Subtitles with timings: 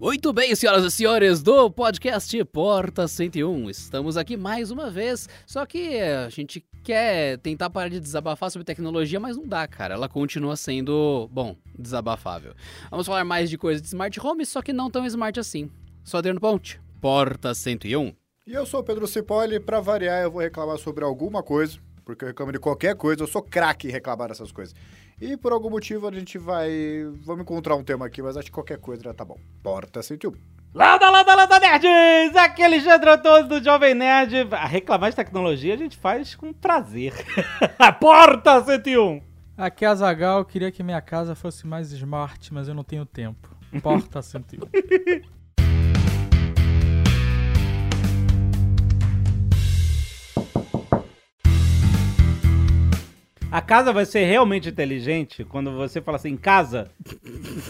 [0.00, 3.68] Muito bem, senhoras e senhores do podcast Porta 101.
[3.68, 8.64] Estamos aqui mais uma vez, só que a gente quer tentar parar de desabafar sobre
[8.64, 9.94] tecnologia, mas não dá, cara.
[9.94, 12.54] Ela continua sendo, bom, desabafável.
[12.88, 15.68] Vamos falar mais de coisas de smart home, só que não tão smart assim.
[16.04, 18.12] Sou Adriano Ponte, Porta 101.
[18.46, 21.76] E eu sou o Pedro Cipolli, pra variar eu vou reclamar sobre alguma coisa,
[22.08, 24.74] porque eu reclamo de qualquer coisa, eu sou craque em reclamar dessas coisas.
[25.20, 26.70] E por algum motivo a gente vai.
[27.20, 29.36] Vamos encontrar um tema aqui, mas acho que qualquer coisa já tá bom.
[29.62, 30.32] Porta 101.
[30.72, 32.34] Landa, landa, landa, nerds!
[32.34, 34.48] Aqui é Alexandre Antônio do Jovem Nerd.
[34.52, 37.12] A reclamar de tecnologia a gente faz com prazer.
[38.00, 39.20] Porta 101!
[39.54, 43.04] Aqui é a Zagal, queria que minha casa fosse mais smart, mas eu não tenho
[43.04, 43.54] tempo.
[43.82, 45.28] Porta 101.
[53.50, 56.90] A casa vai ser realmente inteligente quando você fala assim, casa,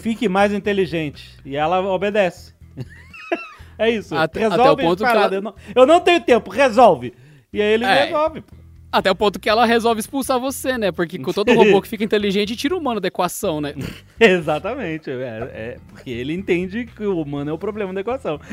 [0.01, 1.37] fique mais inteligente.
[1.45, 2.53] E ela obedece.
[3.77, 4.13] é isso.
[4.15, 7.13] Até- resolve até o ponto que ela- Eu, não, eu não tenho tempo, resolve.
[7.53, 8.05] E aí ele É.
[8.05, 8.41] resolve.
[8.41, 8.55] pô.
[8.91, 10.91] Até o ponto que ela resolve expulsar você, né?
[10.91, 13.73] Porque com todo robô que fica inteligente, tira o humano da equação, né?
[14.19, 15.11] Exatamente.
[15.11, 15.13] É,
[15.53, 18.39] é porque ele entende que o humano é o problema da equação.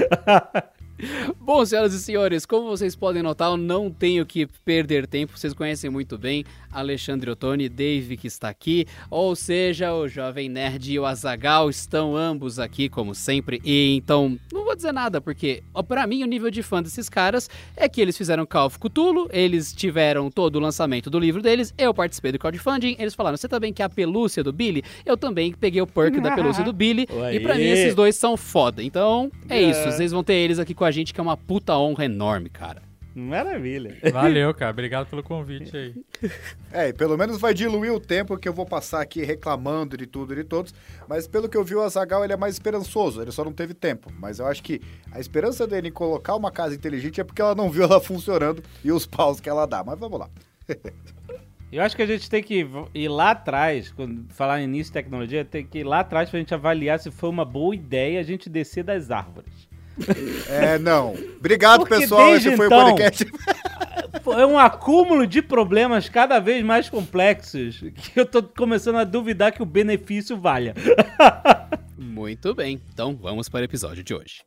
[1.41, 5.39] Bom, senhoras e senhores, como vocês podem notar, eu não tenho que perder tempo.
[5.39, 6.45] Vocês conhecem muito bem
[6.81, 12.17] Alexandre Ottoni, Dave que está aqui, ou seja, o Jovem Nerd e o Azagal estão
[12.17, 13.61] ambos aqui, como sempre.
[13.65, 17.09] E então, não vou dizer nada, porque ó, pra mim o nível de fã desses
[17.09, 21.41] caras é que eles fizeram Call of Cthulhu, eles tiveram todo o lançamento do livro
[21.43, 24.83] deles, eu participei do crowdfunding, eles falaram, você também quer a pelúcia do Billy?
[25.05, 28.37] Eu também peguei o perk da pelúcia do Billy, e pra mim esses dois são
[28.37, 28.83] foda.
[28.83, 29.71] Então, é, É.
[29.71, 32.49] isso, vocês vão ter eles aqui com a gente, que é uma puta honra enorme,
[32.49, 32.86] cara.
[33.17, 33.97] Maravilha.
[34.13, 34.73] Valeu, cara.
[34.73, 35.95] Obrigado pelo convite aí.
[36.71, 40.07] É, e pelo menos vai diluir o tempo que eu vou passar aqui reclamando de
[40.07, 40.75] tudo e de todos.
[41.09, 43.73] Mas pelo que eu vi, o Azagal ele é mais esperançoso, ele só não teve
[43.73, 44.13] tempo.
[44.19, 47.55] Mas eu acho que a esperança dele em colocar uma casa inteligente é porque ela
[47.55, 49.83] não viu ela funcionando e os paus que ela dá.
[49.83, 50.29] Mas vamos lá.
[51.73, 54.93] Eu acho que a gente tem que ir lá atrás, quando falar em início de
[54.93, 58.23] tecnologia, tem que ir lá atrás pra gente avaliar se foi uma boa ideia a
[58.23, 59.69] gente descer das árvores.
[60.49, 61.15] É, não.
[61.39, 62.35] Obrigado, Porque pessoal.
[62.37, 63.25] Esse foi então- o podcast.
[64.23, 69.05] Pô, É um acúmulo de problemas cada vez mais complexos que eu tô começando a
[69.05, 70.75] duvidar que o benefício valha.
[71.97, 74.43] Muito bem, então vamos para o episódio de hoje.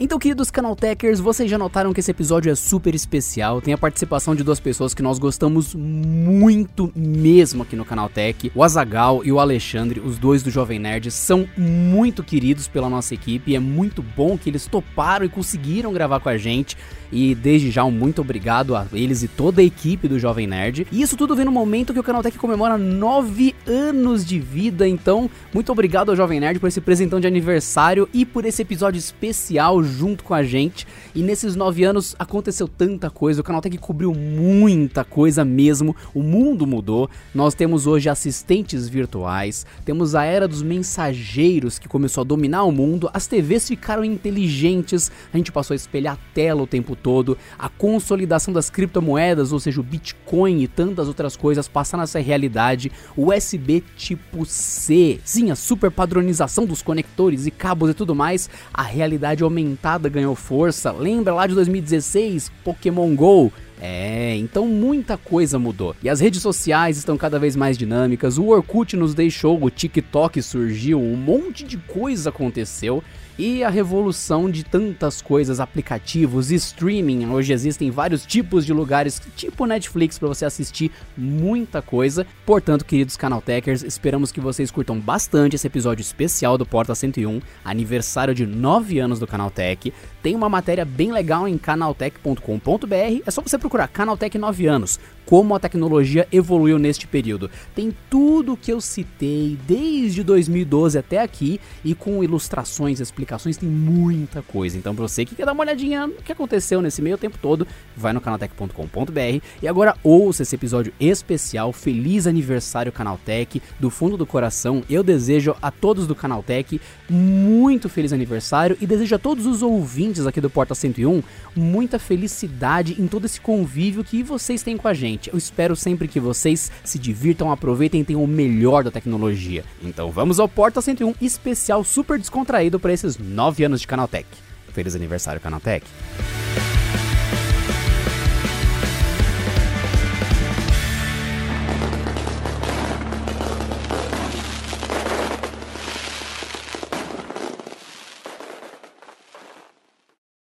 [0.00, 3.60] Então, queridos Canaltechers, vocês já notaram que esse episódio é super especial.
[3.60, 8.52] Tem a participação de duas pessoas que nós gostamos muito mesmo aqui no Canaltech.
[8.54, 13.12] O Azagal e o Alexandre, os dois do Jovem Nerd, são muito queridos pela nossa
[13.12, 13.56] equipe.
[13.56, 16.76] É muito bom que eles toparam e conseguiram gravar com a gente.
[17.10, 20.86] E desde já um muito obrigado a eles e toda a equipe do Jovem Nerd.
[20.92, 24.86] E isso tudo vem no momento que o Canaltech comemora nove anos de vida.
[24.86, 28.98] Então, muito obrigado ao Jovem Nerd por esse presentão de aniversário e por esse episódio
[28.98, 30.86] especial junto com a gente.
[31.14, 33.40] E nesses nove anos aconteceu tanta coisa.
[33.40, 35.96] O Canaltech cobriu muita coisa mesmo.
[36.14, 37.08] O mundo mudou.
[37.34, 39.64] Nós temos hoje assistentes virtuais.
[39.84, 43.08] Temos a era dos mensageiros que começou a dominar o mundo.
[43.14, 45.10] As TVs ficaram inteligentes.
[45.32, 47.38] A gente passou a espelhar a tela o tempo todo.
[47.58, 52.20] A consolidação das criptomoedas, ou seja, o Bitcoin e tantas outras coisas passaram a ser
[52.20, 52.92] realidade.
[53.16, 55.20] USB tipo C.
[55.24, 58.50] Sim, a super padronização dos conectores e cabos e tudo mais.
[58.72, 60.92] A realidade aumentada ganhou força.
[60.92, 62.50] Lembra lá de 2016?
[62.64, 63.52] Pokémon GO?
[63.80, 65.94] É, então muita coisa mudou.
[66.02, 68.36] E as redes sociais estão cada vez mais dinâmicas.
[68.36, 73.02] O Orkut nos deixou, o TikTok surgiu, um monte de coisa aconteceu.
[73.38, 77.24] E a revolução de tantas coisas, aplicativos, streaming.
[77.28, 82.26] Hoje existem vários tipos de lugares, tipo Netflix, para você assistir muita coisa.
[82.44, 88.34] Portanto, queridos Canaltechers, esperamos que vocês curtam bastante esse episódio especial do Porta 101, aniversário
[88.34, 89.92] de 9 anos do Canaltech.
[90.22, 93.22] Tem uma matéria bem legal em canaltech.com.br.
[93.24, 94.98] É só você procurar Canaltech 9 anos.
[95.24, 97.50] Como a tecnologia evoluiu neste período.
[97.74, 104.40] Tem tudo que eu citei desde 2012 até aqui e com ilustrações, explicações, tem muita
[104.40, 104.78] coisa.
[104.78, 107.66] Então, pra você que quer dar uma olhadinha no que aconteceu nesse meio tempo todo,
[107.94, 111.74] vai no canaltech.com.br e agora ouça esse episódio especial.
[111.74, 114.82] Feliz aniversário Canaltech, do fundo do coração.
[114.88, 120.07] Eu desejo a todos do Canaltech muito feliz aniversário e desejo a todos os ouvintes
[120.26, 121.22] aqui do Porta 101
[121.54, 125.30] muita felicidade em todo esse convívio que vocês têm com a gente.
[125.30, 129.64] Eu espero sempre que vocês se divirtam, aproveitem e tenham o melhor da tecnologia.
[129.82, 134.26] Então vamos ao Porta 101 especial super descontraído para esses 9 anos de Canaltech.
[134.72, 135.84] Feliz aniversário, Canaltech!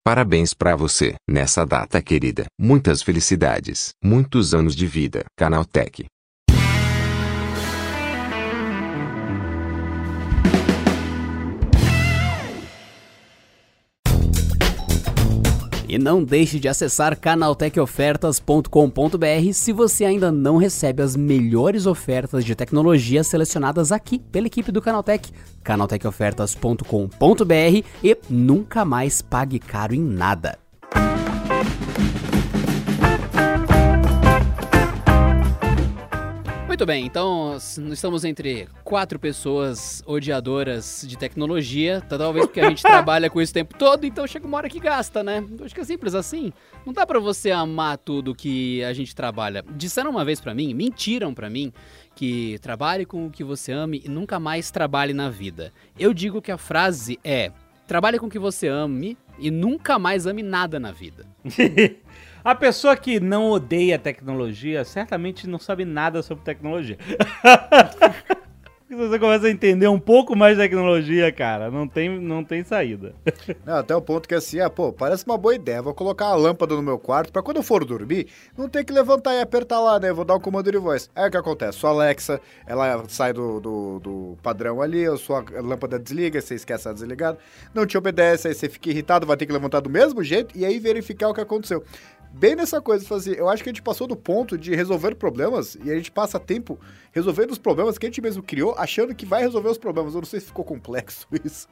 [0.04, 2.46] Parabéns pra você, nessa data querida.
[2.58, 5.25] Muitas felicidades, muitos anos de vida.
[5.37, 6.06] Canaltech.
[15.92, 22.54] E não deixe de acessar canaltechofertas.com.br se você ainda não recebe as melhores ofertas de
[22.54, 25.30] tecnologia selecionadas aqui pela equipe do Canaltech,
[25.62, 30.61] canaltechofertas.com.br e nunca mais pague caro em nada.
[36.72, 37.58] Muito bem, então
[37.92, 43.50] estamos entre quatro pessoas odiadoras de tecnologia, tá, talvez porque a gente trabalha com isso
[43.50, 45.44] o tempo todo, então chega uma hora que gasta, né?
[45.62, 46.50] Acho que é simples assim.
[46.86, 49.62] Não dá pra você amar tudo que a gente trabalha.
[49.76, 51.70] Disseram uma vez pra mim, mentiram pra mim,
[52.14, 55.74] que trabalhe com o que você ame e nunca mais trabalhe na vida.
[55.98, 57.52] Eu digo que a frase é:
[57.86, 61.26] trabalhe com o que você ame e nunca mais ame nada na vida.
[62.44, 66.98] A pessoa que não odeia tecnologia certamente não sabe nada sobre tecnologia.
[68.94, 73.14] Você começa a entender um pouco mais de tecnologia, cara, não tem, não tem saída.
[73.64, 75.80] Não, até o ponto que assim, ah, pô, parece uma boa ideia.
[75.80, 78.92] Vou colocar a lâmpada no meu quarto pra quando eu for dormir, não ter que
[78.92, 80.12] levantar e apertar lá, né?
[80.12, 81.08] Vou dar o comando de voz.
[81.14, 81.78] Aí o que acontece?
[81.78, 86.86] Sua Alexa, ela sai do, do, do padrão ali, a sua lâmpada desliga, você esquece
[86.86, 87.38] ela desligada,
[87.72, 90.66] não te obedece, aí você fica irritado, vai ter que levantar do mesmo jeito e
[90.66, 91.82] aí verificar o que aconteceu.
[92.34, 95.76] Bem nessa coisa, fazer, eu acho que a gente passou do ponto de resolver problemas
[95.84, 96.79] e a gente passa tempo
[97.12, 100.14] resolvendo os problemas que a gente mesmo criou, achando que vai resolver os problemas.
[100.14, 101.69] Eu não sei se ficou complexo isso.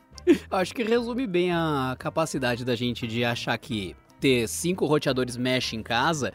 [0.51, 5.73] Acho que resume bem a capacidade da gente de achar que ter cinco roteadores mesh
[5.73, 6.33] em casa,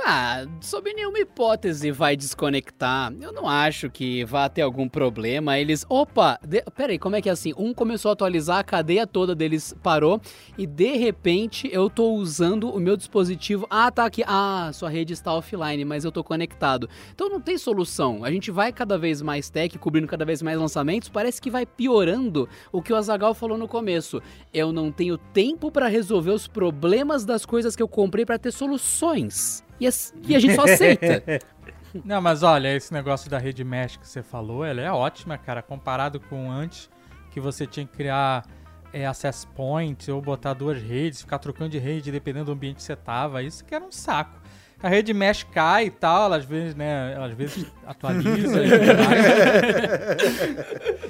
[0.00, 3.12] ah, sob nenhuma hipótese vai desconectar.
[3.20, 5.58] Eu não acho que vá ter algum problema.
[5.58, 7.52] Eles, opa, de, peraí, como é que é assim?
[7.56, 10.20] Um começou a atualizar, a cadeia toda deles parou
[10.56, 13.66] e de repente eu tô usando o meu dispositivo.
[13.70, 14.24] Ah, tá aqui.
[14.26, 16.88] Ah, sua rede está offline, mas eu tô conectado.
[17.14, 18.24] Então não tem solução.
[18.24, 21.08] A gente vai cada vez mais tech, cobrindo cada vez mais lançamentos.
[21.08, 24.20] Parece que vai piorando o que o Azagal falou no começo.
[24.52, 28.52] Eu não tenho tempo para resolver os problemas das coisas que eu comprei para ter
[28.52, 29.62] soluções.
[29.82, 31.22] E, as- e a gente só aceita.
[32.04, 35.60] Não, mas olha, esse negócio da rede mesh que você falou, ela é ótima, cara,
[35.60, 36.88] comparado com antes,
[37.32, 38.46] que você tinha que criar
[38.92, 42.82] é, access point ou botar duas redes, ficar trocando de rede dependendo do ambiente que
[42.84, 44.40] você tava, isso que era um saco.
[44.80, 48.68] A rede mesh cai e tal, ela às vezes, né, ela às vezes atualiza e.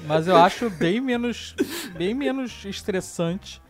[0.07, 1.55] Mas eu acho bem menos,
[1.97, 3.61] bem menos estressante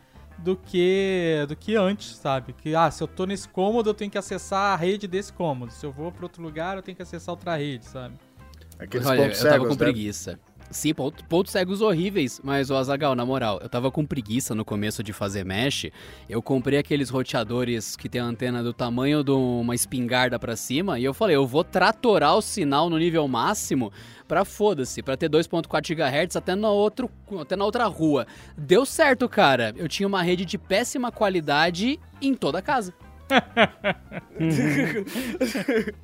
[0.42, 2.52] do que do que antes, sabe?
[2.52, 5.72] Que ah, se eu tô nesse cômodo, eu tenho que acessar a rede desse cômodo.
[5.72, 8.14] Se eu vou para outro lugar, eu tenho que acessar outra rede, sabe?
[8.78, 9.78] Aqueles Olha, pontos eu tava cegos, com né?
[9.78, 10.40] preguiça.
[10.72, 14.64] Sim, ponto- pontos cegos horríveis, mas o Azagal, na moral, eu tava com preguiça no
[14.64, 15.86] começo de fazer mesh.
[16.26, 20.98] Eu comprei aqueles roteadores que tem a antena do tamanho de uma espingarda pra cima
[20.98, 23.92] e eu falei, eu vou tratorar o sinal no nível máximo
[24.26, 28.26] pra foda-se, pra ter 2.4 GHz até na outro, até na outra rua.
[28.56, 29.74] Deu certo, cara.
[29.76, 32.94] Eu tinha uma rede de péssima qualidade em toda a casa.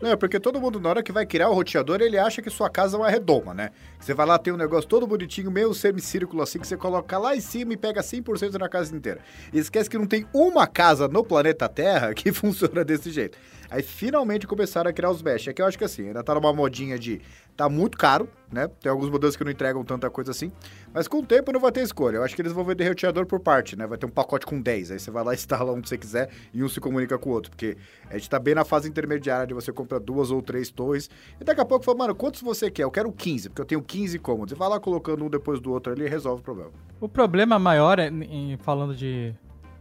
[0.00, 2.50] Não, é porque todo mundo, na hora que vai criar o roteador, ele acha que
[2.50, 3.70] sua casa é uma redoma, né?
[3.98, 7.34] Você vai lá, tem um negócio todo bonitinho, meio semicírculo assim, que você coloca lá
[7.34, 9.20] em cima e pega 100% na casa inteira.
[9.52, 13.38] E esquece que não tem uma casa no planeta Terra que funciona desse jeito.
[13.70, 15.48] Aí finalmente começaram a criar os mesh.
[15.48, 17.20] É que eu acho que assim, ainda tá numa modinha de
[17.54, 18.68] tá muito caro, né?
[18.80, 20.50] Tem alguns modelos que não entregam tanta coisa assim.
[20.92, 22.16] Mas com o tempo não vai ter escolha.
[22.16, 23.86] Eu acho que eles vão vender roteador por parte, né?
[23.86, 24.90] Vai ter um pacote com 10.
[24.92, 27.50] Aí você vai lá instala que você quiser e um se comunica com o outro.
[27.50, 27.76] Porque
[28.10, 31.10] a gente tá bem na fase intermediária de você comprar duas ou três torres.
[31.40, 32.84] E daqui a pouco fala, mano, quantos você quer?
[32.84, 34.52] Eu quero 15, porque eu tenho 15 cômodos.
[34.52, 36.70] E vai lá colocando um depois do outro ali e resolve o problema.
[37.00, 39.34] O problema maior, é, em, falando de,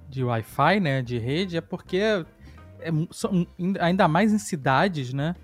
[0.09, 2.25] de Wi-Fi, né, de rede, é porque é
[3.11, 3.47] são,
[3.79, 5.35] ainda mais em cidades, né,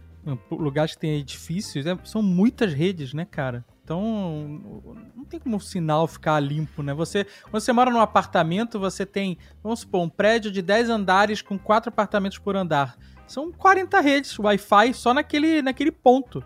[0.52, 3.66] lugares que tem edifícios, é- são muitas redes, né, cara?
[3.84, 4.82] Então,
[5.14, 6.94] não tem como o sinal ficar limpo, né?
[6.94, 11.42] Você, quando você mora num apartamento, você tem, vamos supor, um prédio de 10 andares
[11.42, 12.98] com quatro apartamentos por andar.
[13.28, 16.42] São 40 redes Wi-Fi só naquele, naquele ponto.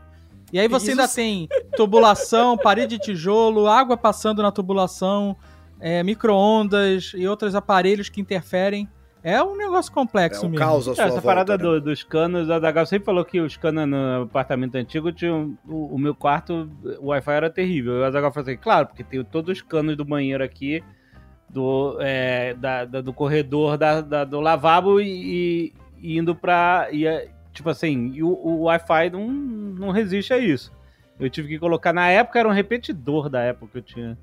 [0.51, 5.37] E aí você Isso ainda tem tubulação, parede de tijolo, água passando na tubulação,
[5.79, 8.89] é, micro-ondas e outros aparelhos que interferem.
[9.29, 10.63] É um negócio É complexo um mesmo.
[10.65, 11.63] caos a sua Essa volta, parada né?
[11.63, 15.57] do- dos canos, a Dagal sempre falou que os canos no apartamento antigo tinham.
[15.67, 16.69] O, o meu quarto,
[17.01, 17.95] o Wi-Fi era terrível.
[17.95, 20.81] E o Azagal falou assim, claro, porque tem todos os canos do banheiro aqui,
[21.49, 26.87] do, é, da- da- do corredor da, da- do lavabo e, e indo pra.
[26.91, 30.71] E, é, tipo assim, e o, o Wi-Fi não, não resiste a isso.
[31.19, 31.91] Eu tive que colocar.
[31.91, 34.17] Na época era um repetidor da época que eu tinha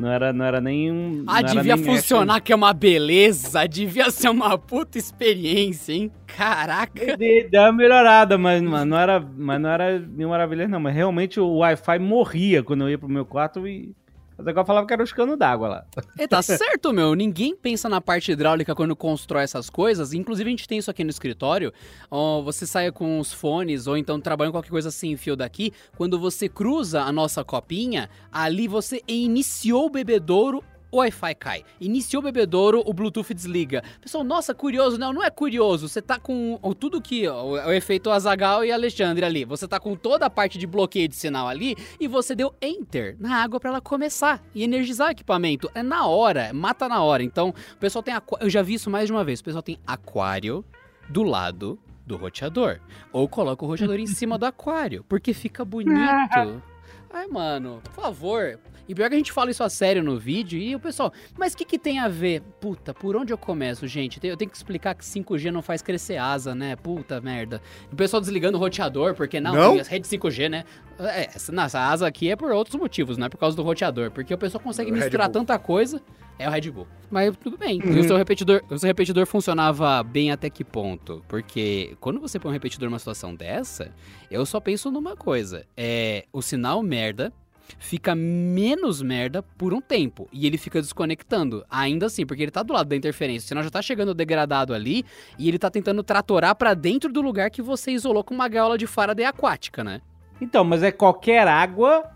[0.00, 1.24] Não era, não era nem um.
[1.26, 3.66] Ah, devia funcionar, que é uma beleza.
[3.68, 6.10] Devia ser uma puta experiência, hein?
[6.26, 7.16] Caraca.
[7.18, 10.80] De- Deu uma melhorada, mas, mas não era, mas não era mil maravilhas, não.
[10.80, 13.94] Mas realmente o Wi-Fi morria quando eu ia pro meu quarto e.
[14.40, 15.86] Mas agora falava que era os canos d'água lá.
[16.18, 17.14] É, tá certo, meu.
[17.14, 20.12] Ninguém pensa na parte hidráulica quando constrói essas coisas.
[20.12, 21.72] Inclusive, a gente tem isso aqui no escritório.
[22.10, 25.72] Ó, você sai com os fones ou então trabalhando qualquer coisa sem fio daqui.
[25.96, 30.64] Quando você cruza a nossa copinha, ali você iniciou o bebedouro.
[30.92, 31.64] O Wi-Fi cai.
[31.80, 33.82] Iniciou o bebedouro, o Bluetooth desliga.
[34.00, 34.98] Pessoal, nossa, curioso.
[34.98, 35.88] Não, não é curioso.
[35.88, 39.44] Você tá com o- tudo que, ó, o, o efeito Azagal e Alexandre ali.
[39.44, 43.16] Você tá com toda a parte de bloqueio de sinal ali e você deu Enter
[43.20, 45.70] na água pra ela começar e energizar o equipamento.
[45.74, 47.22] É na hora, mata na hora.
[47.22, 48.12] Então, o pessoal tem.
[48.14, 49.40] aqua- Eu já vi isso mais de uma vez.
[49.40, 50.64] O pessoal tem aquário
[51.08, 52.80] do lado do roteador.
[53.12, 55.90] Ou coloca o roteador em cima do aquário, porque fica bonito.
[57.12, 58.58] Ai, mano, por favor.
[58.88, 61.52] E pior que a gente fala isso a sério no vídeo e o pessoal, mas
[61.52, 62.42] o que, que tem a ver?
[62.60, 64.20] Puta, por onde eu começo, gente?
[64.22, 66.76] Eu tenho que explicar que 5G não faz crescer asa, né?
[66.76, 67.60] Puta merda.
[67.92, 69.78] O pessoal desligando o roteador, porque não, Não?
[69.78, 70.64] as redes 5G, né?
[70.98, 74.34] É, essa, asa aqui é por outros motivos, não é por causa do roteador, porque
[74.34, 76.02] o pessoal consegue O Red misturar tanta coisa.
[76.38, 76.86] É o Red Bull.
[77.10, 77.78] Mas tudo bem.
[77.84, 81.22] E o seu repetidor, o seu repetidor funcionava bem até que ponto?
[81.28, 83.92] Porque quando você põe um repetidor numa situação dessa,
[84.30, 85.66] eu só penso numa coisa.
[85.76, 87.30] É o sinal merda
[87.78, 90.28] fica menos merda por um tempo.
[90.32, 91.64] E ele fica desconectando.
[91.70, 93.46] Ainda assim, porque ele tá do lado da interferência.
[93.46, 95.04] O sinal já tá chegando degradado ali
[95.38, 98.78] e ele tá tentando tratorar pra dentro do lugar que você isolou com uma gaiola
[98.78, 100.00] de Faraday aquática, né?
[100.40, 102.10] Então, mas é qualquer água?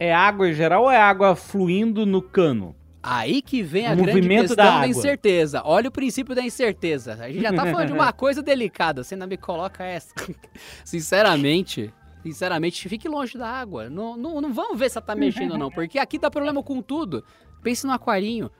[0.00, 2.74] É água em geral ou é água fluindo no cano?
[3.02, 5.62] Aí que vem a O grande questão da da, incerteza.
[5.64, 7.14] Olha o princípio da incerteza.
[7.14, 9.02] A gente já tá falando de uma coisa delicada.
[9.02, 10.12] Você ainda me coloca essa.
[10.84, 13.88] Sinceramente, sinceramente, fique longe da água.
[13.88, 16.82] Não, não, não vamos ver se ela tá mexendo não, porque aqui dá problema com
[16.82, 17.24] tudo.
[17.62, 18.50] Pense no aquarinho.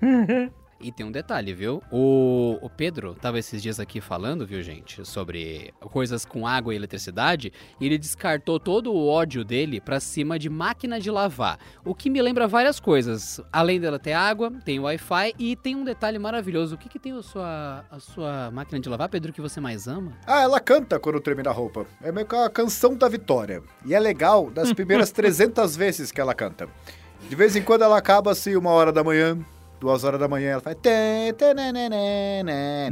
[0.82, 1.80] E tem um detalhe, viu?
[1.92, 6.76] O, o Pedro tava esses dias aqui falando, viu, gente, sobre coisas com água e
[6.76, 11.58] eletricidade, e ele descartou todo o ódio dele pra cima de máquina de lavar.
[11.84, 13.40] O que me lembra várias coisas.
[13.52, 16.74] Além dela ter água, tem Wi-Fi e tem um detalhe maravilhoso.
[16.74, 19.86] O que, que tem a sua, a sua máquina de lavar, Pedro, que você mais
[19.86, 20.12] ama?
[20.26, 21.86] Ah, ela canta quando termina a roupa.
[22.02, 23.62] É meio que a canção da vitória.
[23.86, 26.68] E é legal das primeiras 300 vezes que ela canta.
[27.28, 29.38] De vez em quando ela acaba assim, uma hora da manhã,
[29.82, 30.76] duas horas da manhã, ela faz...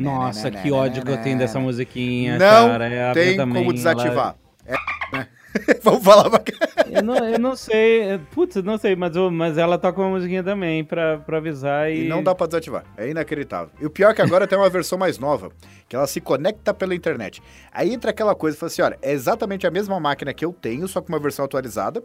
[0.00, 1.44] Nossa, que ódio que eu né, tenho né.
[1.44, 2.88] dessa musiquinha, Não cara.
[2.88, 4.34] É, tem como ela- desativar.
[4.66, 4.74] É,
[5.16, 5.28] né?
[5.82, 6.42] Vamos falar pra...
[6.90, 8.18] Eu não, eu não sei.
[8.32, 12.06] Putz, eu não sei, mas, mas ela toca uma musiquinha também pra, pra avisar e.
[12.06, 12.84] E não dá pra desativar.
[12.96, 13.70] É inacreditável.
[13.80, 15.50] E o pior é que agora tem uma versão mais nova,
[15.88, 17.40] que ela se conecta pela internet.
[17.72, 20.88] Aí entra aquela coisa, fala assim, olha, é exatamente a mesma máquina que eu tenho,
[20.88, 22.02] só com uma versão atualizada.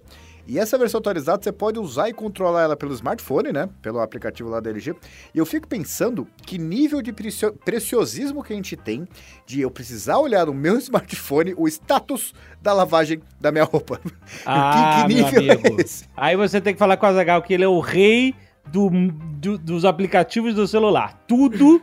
[0.47, 3.67] E essa versão atualizada você pode usar e controlar ela pelo smartphone, né?
[3.81, 4.93] Pelo aplicativo lá da LG.
[5.33, 9.07] E eu fico pensando que nível de precio- preciosismo que a gente tem
[9.45, 13.99] de eu precisar olhar no meu smartphone o status da lavagem da minha roupa.
[14.45, 15.79] Ah, que, que meu nível amigo.
[15.79, 16.05] é esse?
[16.15, 18.35] Aí você tem que falar com a Zagal que ele é o rei
[18.67, 21.23] do, do- dos aplicativos do celular.
[21.27, 21.81] Tudo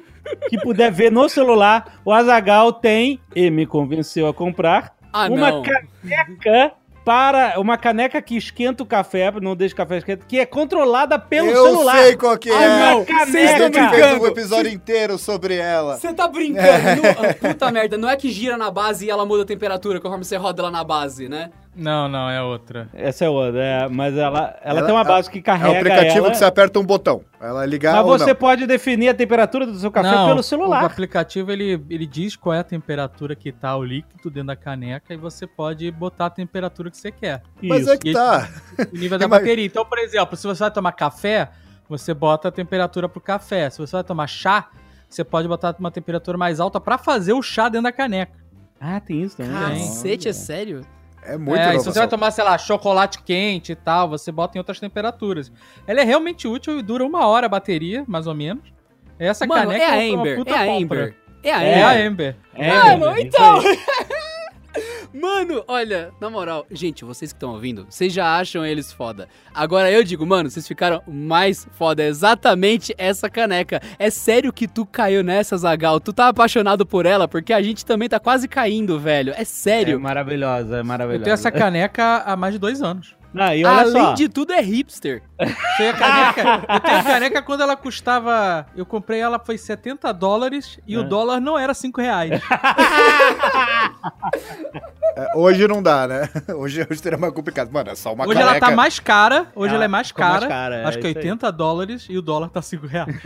[0.48, 5.50] que puder ver no celular, o Azagal tem e me convenceu a comprar Ah, uma
[5.50, 5.62] não.
[5.62, 6.72] caneca
[7.04, 11.18] para uma caneca que esquenta o café, não deixa o café esquenta, que é controlada
[11.18, 11.96] pelo eu celular.
[11.98, 12.54] sei qual que é.
[12.54, 13.04] Ah, não.
[13.04, 14.26] Vocês estão fez um brincando.
[14.26, 15.96] episódio inteiro sobre ela.
[15.98, 17.02] Você tá brincando?
[17.02, 20.00] Não- ah, puta merda, não é que gira na base e ela muda a temperatura
[20.00, 21.50] conforme você roda ela na base, né?
[21.74, 22.86] Não, não, é outra.
[22.92, 25.76] Essa é outra, é, mas ela, ela, Ela- tem uma base que É carrega o
[25.78, 27.24] aplicativo ela, que você aperta um botão.
[27.40, 28.34] Ela ligar Mas ou você não.
[28.34, 30.84] pode definir a temperatura do seu café não, pelo O celular.
[30.84, 35.14] aplicativo ele, ele diz qual é a temperatura que tá o líquido dentro da caneca
[35.14, 37.42] e você pode botar a temperatura que você quer.
[37.62, 37.90] Mas Isso.
[37.92, 38.48] é que E- tá.
[38.92, 39.64] O nível da Mas- bateria.
[39.64, 41.48] Então, por exemplo, se você vai tomar café,
[41.88, 43.70] você bota a temperatura pro café.
[43.70, 44.68] Se você vai tomar chá,
[45.08, 48.32] você pode botar uma temperatura mais alta pra fazer o chá dentro da caneca.
[48.78, 49.52] Ah, tem isso também.
[49.54, 50.82] Cacete, é sério?
[51.24, 51.92] É muito é, e se inovação.
[51.92, 55.52] você vai tomar, sei lá, chocolate quente e tal, você bota em outras temperaturas.
[55.86, 58.62] Ela é realmente útil e dura uma hora a bateria, mais ou menos.
[59.18, 60.66] Essa Mano, caneca é a uma Ember, puta é a.
[60.66, 61.14] Ember.
[61.44, 61.86] É a É, Ember.
[61.86, 62.36] a Ember.
[62.54, 63.60] É, Mano, meu, então.
[65.14, 69.28] Mano, olha, na moral, gente, vocês que estão ouvindo, vocês já acham eles foda.
[69.54, 72.02] Agora eu digo, mano, vocês ficaram mais foda.
[72.02, 73.80] É exatamente essa caneca.
[73.98, 76.00] É sério que tu caiu nessa, Zagal?
[76.00, 77.28] Tu tá apaixonado por ela?
[77.28, 79.32] Porque a gente também tá quase caindo, velho.
[79.36, 80.00] É É sério.
[80.00, 81.24] maravilhosa, é Eu maravilhosa.
[81.24, 83.14] tenho essa caneca há mais de dois anos.
[83.34, 84.12] Não, e olha Além só.
[84.14, 85.22] de tudo, é hipster.
[85.76, 86.64] Tem a caneca.
[86.74, 88.66] Eu tenho a caneca quando ela custava.
[88.76, 91.04] Eu comprei ela foi 70 dólares e o É.
[91.04, 92.40] dólar não era 5 reais.
[95.14, 96.26] É, hoje não dá, né?
[96.56, 97.70] Hoje, hoje seria mais complicado.
[97.70, 98.50] Mano, é só uma Hoje caneca.
[98.56, 99.46] ela tá mais cara.
[99.54, 100.48] Hoje Ah, ela é mais ficou mais cara.
[100.48, 101.24] cara, é acho que isso aí.
[101.24, 103.14] 80 dólares e o dólar tá 5 reais.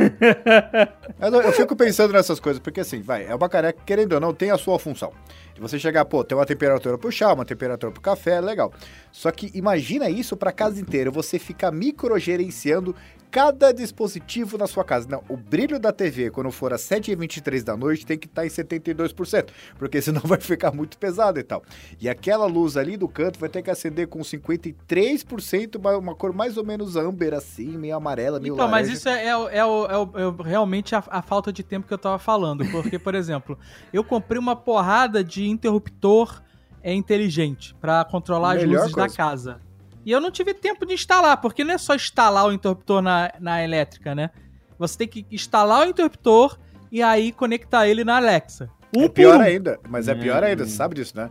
[1.20, 4.34] Eu, eu fico pensando nessas coisas, porque assim, vai, é uma caneca, querendo ou não,
[4.34, 5.12] tem a sua função.
[5.54, 8.72] De você chegar, pô, tem uma temperatura pro chá, uma temperatura pro café, é legal.
[9.12, 11.70] Só que imagina isso pra casa inteira, você fica
[12.06, 12.94] microgerenciando
[13.30, 15.06] cada dispositivo na sua casa.
[15.10, 18.48] Não, o brilho da TV, quando for às 7h23 da noite, tem que estar em
[18.48, 19.48] 72%,
[19.78, 21.62] porque senão vai ficar muito pesado e tal.
[22.00, 26.56] E aquela luz ali do canto vai ter que acender com 53%, uma- cor mais
[26.56, 28.92] ou menos amber, assim, meio amarela, meio Então, mas laranja.
[28.94, 32.18] isso é, é é é é realmente a, a falta de tempo que eu tava
[32.18, 32.64] falando.
[32.70, 33.58] Porque, por exemplo,
[33.92, 36.42] eu comprei uma porrada de interruptor
[36.82, 39.16] é, inteligente pra controlar as Melhor luzes da coisa.
[39.16, 39.65] casa.
[40.06, 43.32] E eu não tive tempo de instalar, porque não é só instalar o interruptor na,
[43.40, 44.30] na elétrica, né?
[44.78, 46.56] Você tem que instalar o interruptor
[46.92, 48.70] e aí conectar ele na Alexa.
[48.96, 49.40] Um É pior um.
[49.42, 50.46] ainda, mas é pior Hum.
[50.46, 51.28] ainda, você sabe disso, né?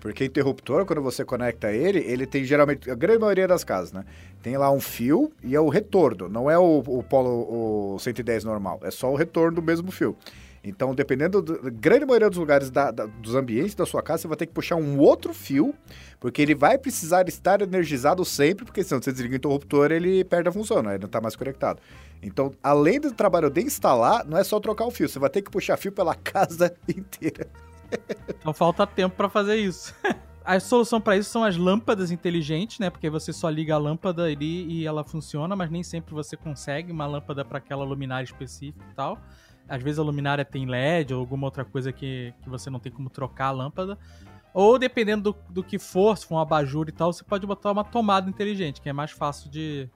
[0.00, 4.04] Porque interruptor, quando você conecta ele, ele tem geralmente, a grande maioria das casas, né?
[4.42, 8.44] Tem lá um fio e é o retorno, não é o, o polo o 110
[8.44, 10.14] normal, é só o retorno do mesmo fio.
[10.62, 14.28] Então, dependendo da grande maioria dos lugares da- da- dos ambientes da sua casa, você
[14.28, 15.74] vai ter que puxar um outro fio,
[16.18, 20.50] porque ele vai precisar estar energizado sempre, porque senão você desliga o interruptor, ele perde
[20.50, 20.90] a função, né?
[20.92, 21.80] Ele não está mais conectado.
[22.22, 25.40] Então, além do trabalho de instalar, não é só trocar o fio, você vai ter
[25.40, 27.46] que puxar fio pela casa inteira.
[28.28, 29.94] Então falta tempo pra fazer isso.
[30.42, 32.88] A solução pra isso são as lâmpadas inteligentes, né?
[32.88, 36.90] Porque você só liga a lâmpada ali e ela funciona, mas nem sempre você consegue
[36.90, 39.18] uma lâmpada para aquela luminária específica e tal.
[39.70, 42.90] Às vezes a luminária tem LED ou alguma outra coisa que, que você não tem
[42.90, 43.96] como trocar a lâmpada.
[44.52, 47.70] Ou dependendo do, do que for, se for um abajur e tal, você pode botar
[47.70, 49.88] uma tomada inteligente, que é mais fácil de,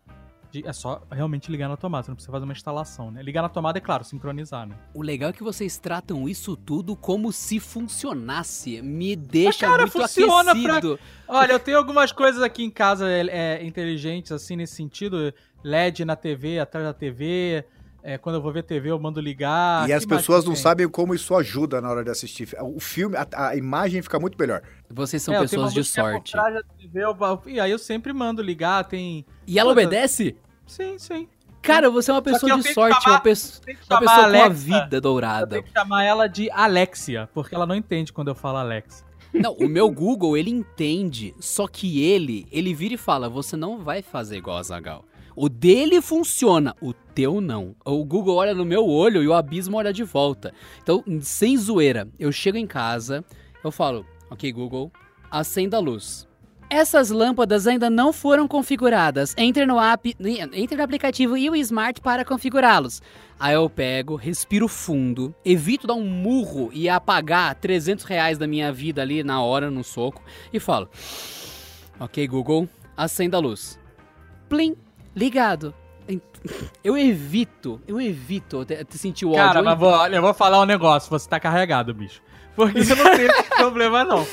[0.53, 3.21] de- É só realmente ligar na tomada, você não precisa fazer uma instalação, né?
[3.21, 4.77] Ligar na tomada é claro, sincronizar, né?
[4.95, 8.81] O legal é que vocês tratam isso tudo como se funcionasse.
[8.81, 11.01] Me deixa cara, muito funciona aquecido.
[11.27, 13.27] Olha, eu tenho algumas coisas aqui em casa é,
[13.59, 15.35] é, inteligentes, assim, nesse sentido.
[15.65, 17.65] LED na TV, atrás da TV.
[18.07, 19.89] É, quando eu vou ver TV, eu mando ligar.
[19.89, 20.63] e as pessoas não tem?
[20.63, 22.47] sabem como isso ajuda na hora de assistir.
[22.61, 24.61] O filme, a, a imagem fica muito melhor.
[24.91, 26.33] Vocês são É, eu tenho pessoas uma de sorte.
[26.79, 29.25] TV, eu- e aí eu sempre mando ligar, tem...
[29.47, 29.87] E ela Puta.
[29.87, 30.37] obedece?
[30.67, 31.27] Sim, sim.
[31.63, 33.25] Cara, você é uma pessoa eu de sorte, chamar- uma, que
[33.91, 35.47] uma pessoa a com a vida eu dourada.
[35.57, 39.03] tenho que chamar ela de Alexia, porque ela não entende quando eu falo Alexa.
[39.33, 43.79] Não, o meu Google, ele entende, só que ele, ele vira e fala, você não
[43.83, 45.05] vai fazer igual a Zagal.
[45.35, 47.75] O dele funciona, o teu não.
[47.85, 50.53] O Google olha no meu olho e o abismo olha de volta.
[50.83, 53.25] Então, sem zoeira, eu chego em casa,
[53.63, 54.91] eu falo, ok Google,
[55.31, 56.27] acenda a luz.
[56.71, 59.35] Essas lâmpadas ainda não foram configuradas.
[59.37, 60.17] Entre no app,
[60.53, 63.01] entre no aplicativo e o Smart para configurá-los.
[63.39, 68.73] Aí eu pego, respiro fundo, evito dar um murro e apagar 300 reais da minha
[68.73, 70.23] vida ali na hora, no soco,
[70.53, 70.89] e falo:
[72.01, 73.79] Ok, Google, acenda a luz.
[74.49, 74.75] Plim,
[75.15, 75.75] ligado.
[76.85, 79.41] Eu evito, eu evito te- sentir o ódio.
[79.43, 82.21] Cara, eu mas vou, olha, eu vou falar um negócio, você tá carregado, bicho.
[82.55, 84.25] Porque eu não tenho problema, não.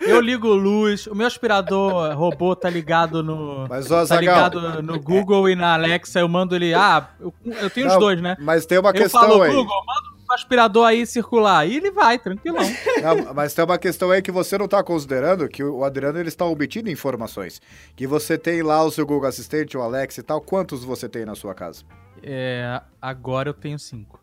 [0.00, 3.66] Eu ligo luz, o meu aspirador robô tá ligado no.
[3.68, 6.72] Mas, ó, Tá Zagal, ligado no Google e na Alexa, eu mando ele.
[6.74, 8.36] Ah, eu, eu tenho os Não, dois, né?
[8.38, 9.52] mas tem uma Eu questão falo, aí.
[9.52, 11.66] Google, manda um aspirador aí circular.
[11.66, 12.62] E ele vai, tranquilão.
[13.02, 16.28] Não, mas tem uma questão aí que você não está considerando, que o Adriano ele
[16.28, 17.60] está omitindo informações.
[17.96, 20.40] Que você tem lá o seu Google Assistente, o Alexa e tal.
[20.40, 21.82] Quantos você tem na sua casa?
[22.22, 24.20] É, agora eu tenho cinco.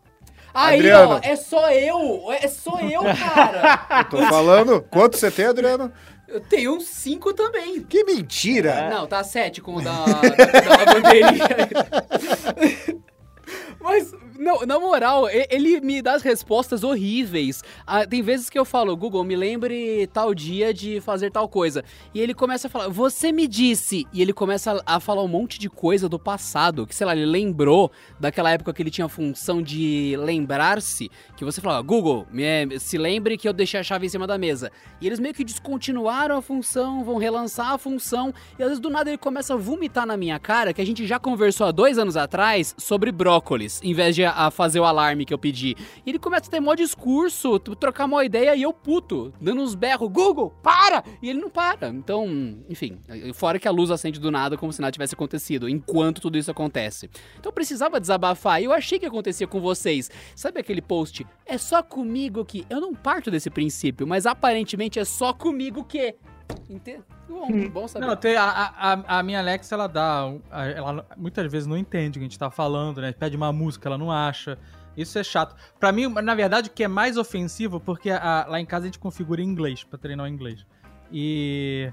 [0.52, 1.14] Aí, Adriano.
[1.14, 3.86] ó, é só eu, é só eu, cara.
[4.00, 4.82] Eu tô falando.
[4.90, 5.92] Quantos você tem, Adriano?
[6.28, 7.82] eu tenho uns cinco também.
[7.82, 8.90] Que mentira!
[8.90, 11.48] Não, tá sete com o da, da, da bandeirinha.
[13.80, 17.62] Mas, não, na moral, ele me dá as respostas horríveis.
[17.86, 21.84] Ah, tem vezes que eu falo, Google, me lembre tal dia de fazer tal coisa.
[22.14, 24.06] E ele começa a falar, você me disse.
[24.12, 26.86] E ele começa a, a falar um monte de coisa do passado.
[26.86, 31.10] Que, sei lá, ele lembrou daquela época que ele tinha a função de lembrar-se.
[31.36, 34.38] Que você fala, Google, me- se lembre que eu deixei a chave em cima da
[34.38, 34.70] mesa.
[35.00, 38.32] E eles meio que descontinuaram a função, vão relançar a função.
[38.58, 41.06] E às vezes do nada ele começa a vomitar na minha cara, que a gente
[41.06, 45.24] já conversou há dois anos atrás sobre brócolis, em vez de a fazer o alarme
[45.24, 45.76] que eu pedi.
[46.04, 49.74] E ele começa a ter mó discurso, trocar mó ideia e eu puto, dando uns
[49.74, 51.02] berros, Google, para!
[51.22, 51.88] E ele não para.
[51.88, 52.26] Então,
[52.68, 52.98] enfim,
[53.34, 56.50] fora que a luz acende do nada como se nada tivesse acontecido, enquanto tudo isso
[56.50, 57.10] acontece.
[57.38, 60.10] Então eu precisava desabafar e eu achei que acontecia com vocês.
[60.34, 61.26] Sabe aquele post?
[61.44, 62.64] É só comigo que.
[62.68, 66.14] Eu não parto desse princípio, mas aparentemente é só comigo que.
[66.68, 67.00] Ente...
[67.28, 68.06] Bom, bom saber.
[68.06, 70.24] Não, tem a, a, a minha Alexa, ela dá.
[70.74, 73.12] Ela muitas vezes não entende o que a gente tá falando, né?
[73.12, 74.58] Pede uma música, ela não acha.
[74.96, 75.54] Isso é chato.
[75.78, 78.86] Pra mim, na verdade, o que é mais ofensivo, porque a- lá em casa a
[78.88, 80.64] gente configura em inglês, pra treinar o inglês.
[81.12, 81.92] E.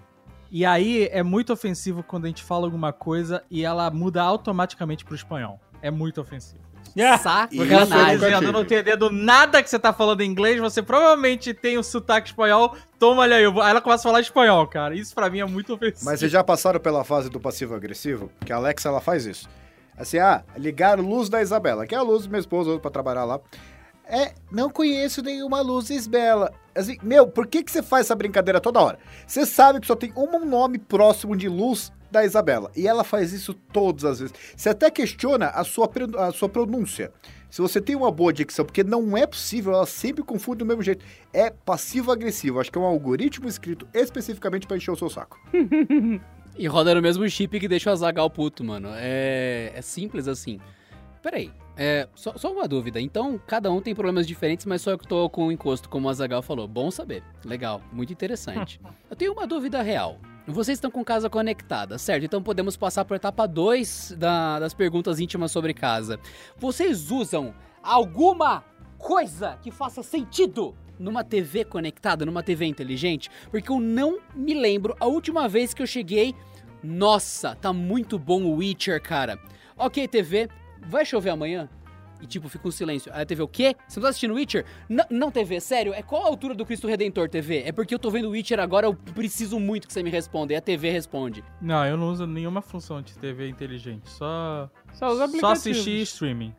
[0.56, 5.04] E aí é muito ofensivo quando a gente fala alguma coisa e ela muda automaticamente
[5.04, 5.60] pro espanhol.
[5.82, 6.62] É muito ofensivo.
[6.96, 8.20] Tá Sacanagem.
[8.20, 12.30] dizendo, não entendendo nada que você tá falando em inglês, você provavelmente tem o sotaque
[12.30, 13.44] espanhol, toma ali aí.
[13.44, 14.96] eu ela começa a falar espanhol, cara.
[14.96, 16.06] Isso pra mim é muito ofensivo.
[16.06, 18.30] Mas vocês já passaram pela fase do passivo-agressivo?
[18.46, 19.50] Que a Alexa, ela faz isso.
[19.98, 22.92] Assim, ah, ligar luz da Isabela, que é a luz do meu esposo usa pra
[22.92, 23.40] trabalhar lá.
[24.06, 26.52] É, não conheço nenhuma luz Isabela.
[26.76, 29.00] Assim, meu, por que, que você faz essa brincadeira toda hora?
[29.26, 32.72] Você sabe que só tem um nome próximo de luz da Isabela.
[32.76, 34.36] E ela faz isso todas as vezes.
[34.56, 37.12] Você até questiona a sua, a sua pronúncia.
[37.50, 40.82] Se você tem uma boa dicção, porque não é possível, ela sempre confunde do mesmo
[40.82, 41.06] jeito.
[41.34, 42.60] É passivo-agressivo.
[42.60, 45.40] Acho que é um algoritmo escrito especificamente pra encher o seu saco.
[46.56, 48.90] E roda no mesmo chip que deixa o Azagal puto, mano.
[48.94, 50.60] É, é simples assim.
[51.20, 53.02] Peraí, é, só, só uma dúvida.
[53.02, 56.08] Então, cada um tem problemas diferentes, mas só eu que tô com o encosto, como
[56.08, 56.68] o Azagal falou.
[56.68, 57.24] Bom saber.
[57.44, 58.80] Legal, muito interessante.
[59.10, 60.20] eu tenho uma dúvida real.
[60.46, 62.26] Vocês estão com casa conectada, certo?
[62.26, 64.18] Então podemos passar por etapa 2
[64.60, 66.20] das perguntas íntimas sobre casa.
[66.58, 68.62] Vocês usam alguma
[68.98, 73.32] coisa que faça sentido numa TV conectada, numa TV inteligente?
[73.50, 76.36] Porque eu não me lembro a última vez que eu cheguei.
[76.84, 79.40] Nossa, tá muito bom o Witcher, cara.
[79.78, 80.50] Ok, TV,
[80.86, 81.70] vai chover amanhã?
[82.24, 83.12] E tipo, fica um silêncio.
[83.14, 83.76] Aí a TV, o quê?
[83.88, 84.66] Você não tá assistindo Witcher?
[84.90, 85.94] N não, TV, sério?
[85.94, 87.64] É qual a altura do Cristo Redentor, TV?
[87.66, 90.54] É porque eu tô vendo Witcher agora, eu preciso muito que você me responda.
[90.54, 91.44] E a TV responde.
[91.62, 94.10] Não, eu não uso nenhuma função de TV inteligente.
[94.10, 95.52] Só, Só os só aplicativos.
[95.60, 96.56] assistir streaming.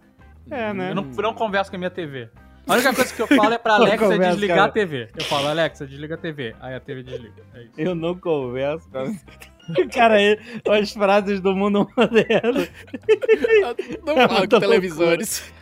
[0.50, 0.90] É, né?
[0.90, 2.28] Eu não, eu não converso com a minha TV.
[2.66, 4.68] A única coisa que eu falo é pra Alexa conversa, desligar cara.
[4.70, 5.08] a TV.
[5.16, 6.54] Eu falo, Alexa, desliga a TV.
[6.60, 7.42] Aí a TV desliga.
[7.54, 7.72] É isso.
[7.78, 9.10] Eu não converso, cara.
[9.92, 10.16] Cara,
[10.70, 12.66] as frases do mundo moderno.
[14.04, 15.52] Não É com televisores.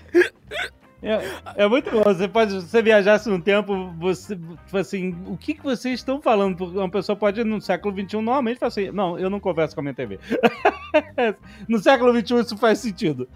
[1.03, 2.03] É, é muito bom.
[2.05, 6.23] Você pode, se você viajasse no tempo, você, tipo assim, o que, que vocês estão
[6.23, 6.57] falando?
[6.57, 9.81] Porque uma pessoa pode, no século XXI, normalmente falar assim, não, eu não converso com
[9.81, 10.21] a minha TV.
[11.69, 13.29] no século XXI isso faz sentido.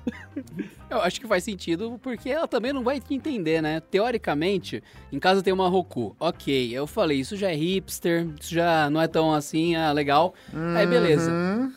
[0.89, 3.81] Eu acho que faz sentido, porque ela também não vai entender, né?
[3.81, 4.81] Teoricamente,
[5.13, 6.15] em casa tem uma Roku.
[6.21, 10.35] Ok, eu falei, isso já é hipster, isso já não é tão assim, ah, legal.
[10.77, 11.33] Aí beleza.
[11.33, 11.73] Uhum.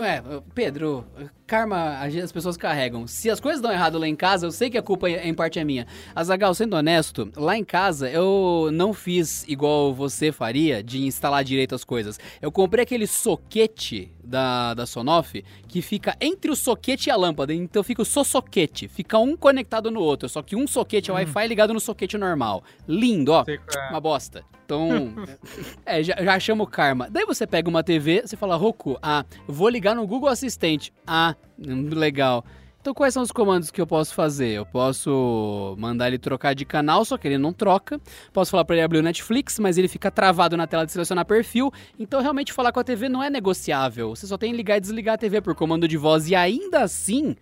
[0.00, 0.22] É,
[0.54, 1.06] Pedro,
[1.50, 3.08] karma as pessoas carregam.
[3.08, 5.34] Se as coisas dão errado lá em casa, eu sei que a culpa é- em
[5.34, 5.84] parte é minha.
[6.14, 11.74] Azagal, sendo honesto, lá em casa eu não fiz igual você faria de instalar direito
[11.74, 12.20] as coisas.
[12.40, 17.52] Eu comprei aquele soquete da, da Sonoff que fica entre o soquete e a lâmpada.
[17.52, 18.86] Então fica o só soquete.
[18.86, 20.28] Fica um conectado no outro.
[20.28, 22.62] Só que um soquete é Wi-Fi ligado no soquete normal.
[22.86, 23.44] Lindo, ó.
[23.48, 23.90] É.
[23.90, 24.44] Uma bosta.
[24.64, 25.12] Então,
[25.84, 27.08] é, já, já chama o karma.
[27.10, 30.92] Daí você pega uma TV, você fala, Roku, ah, vou ligar no Google Assistente.
[31.04, 32.44] Ah, hum, legal.
[32.80, 34.48] Então quais são os comandos que eu posso fazer?
[34.52, 38.00] Eu posso mandar ele trocar de canal, só que ele não troca.
[38.32, 41.26] Posso falar pra ele abrir o Netflix, mas ele fica travado na tela de selecionar
[41.26, 41.70] perfil.
[41.98, 44.10] Então realmente falar com a TV não é negociável.
[44.16, 47.36] Você só tem ligar e desligar a TV por comando de voz e ainda assim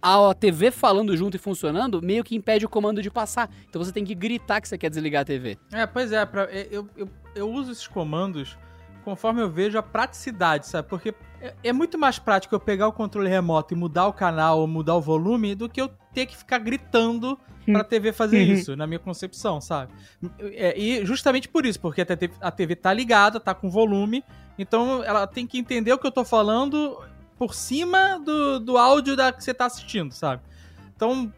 [0.00, 3.50] a TV falando junto e funcionando meio que impede o comando de passar.
[3.68, 5.58] Então você tem que gritar que você quer desligar a TV.
[5.72, 8.56] É, pois é, pra- eu, eu, eu uso esses comandos
[9.02, 10.88] conforme eu vejo a praticidade, sabe?
[10.88, 11.12] Porque
[11.44, 14.66] é, é muito mais prático eu pegar o controle remoto e mudar o canal ou
[14.66, 18.86] mudar o volume do que eu ter que ficar gritando pra TV fazer isso, na
[18.86, 19.92] minha concepção, sabe?
[20.38, 24.24] É, e justamente por isso, porque a TV, a TV tá ligada, tá com volume,
[24.58, 26.98] então ela tem que entender o que eu tô falando
[27.38, 30.42] por cima do, do áudio da que você tá assistindo, sabe?
[30.94, 31.32] Então,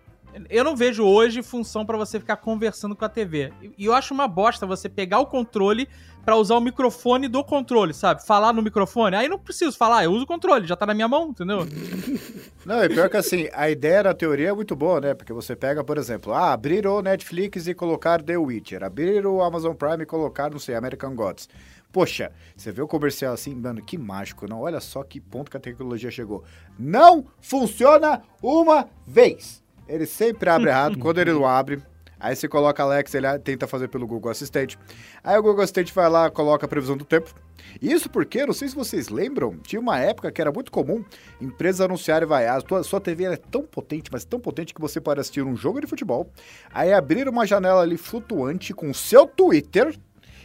[0.50, 3.52] eu não vejo hoje função pra você ficar conversando com a TV.
[3.76, 5.88] E eu acho uma bosta você pegar o controle
[6.26, 8.26] pra usar o microfone do controle, sabe?
[8.26, 9.14] Falar no microfone.
[9.14, 11.60] Aí não preciso falar, eu uso o controle, já tá na minha mão, entendeu?
[12.66, 15.14] Não, e pior que assim, a ideia da teoria é muito boa, né?
[15.14, 19.40] Porque você pega, por exemplo, ah, abrir o Netflix e colocar The Witcher, abrir o
[19.40, 21.48] Amazon Prime e colocar, não sei, American Gods.
[21.92, 24.62] Poxa, você vê o comercial assim, mano, que mágico, não?
[24.62, 26.42] Olha só que ponto que a tecnologia chegou.
[26.76, 29.64] Não funciona uma vez.
[29.88, 31.82] Ele sempre abre errado, quando ele não abre,
[32.18, 34.78] aí você coloca Alexa, ele tenta fazer pelo Google Assistente.
[35.22, 37.34] Aí o Google Assistente vai lá, coloca a previsão do tempo.
[37.80, 41.04] Isso porque, não sei se vocês lembram, tinha uma época que era muito comum
[41.40, 45.00] empresas anunciarem, vai, a tua, sua TV é tão potente, mas tão potente que você
[45.00, 46.30] pode assistir um jogo de futebol,
[46.72, 49.94] aí abrir uma janela ali flutuante com o seu Twitter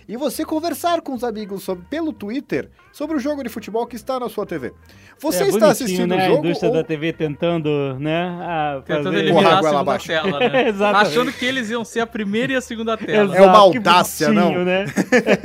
[0.07, 3.95] e você conversar com os amigos sobre, pelo Twitter sobre o jogo de futebol que
[3.95, 4.73] está na sua TV.
[5.19, 6.15] Você é está assistindo né?
[6.15, 6.75] o A jogo indústria ou...
[6.75, 8.23] da TV tentando, né?
[8.41, 10.67] a Tentando fazer- Porra, eliminar a segunda tela, né?
[10.69, 11.11] Exatamente.
[11.11, 13.35] Achando que eles iam ser a primeira e a segunda tela.
[13.37, 14.65] É uma audácia, não?
[14.65, 14.85] né?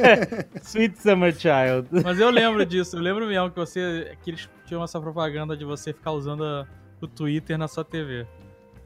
[0.62, 2.03] Sweet Summer Child.
[2.05, 4.16] Mas eu lembro disso, eu lembro mesmo que você.
[4.23, 6.66] que eles tinham essa propaganda de você ficar usando a-
[7.01, 8.27] o Twitter na sua TV.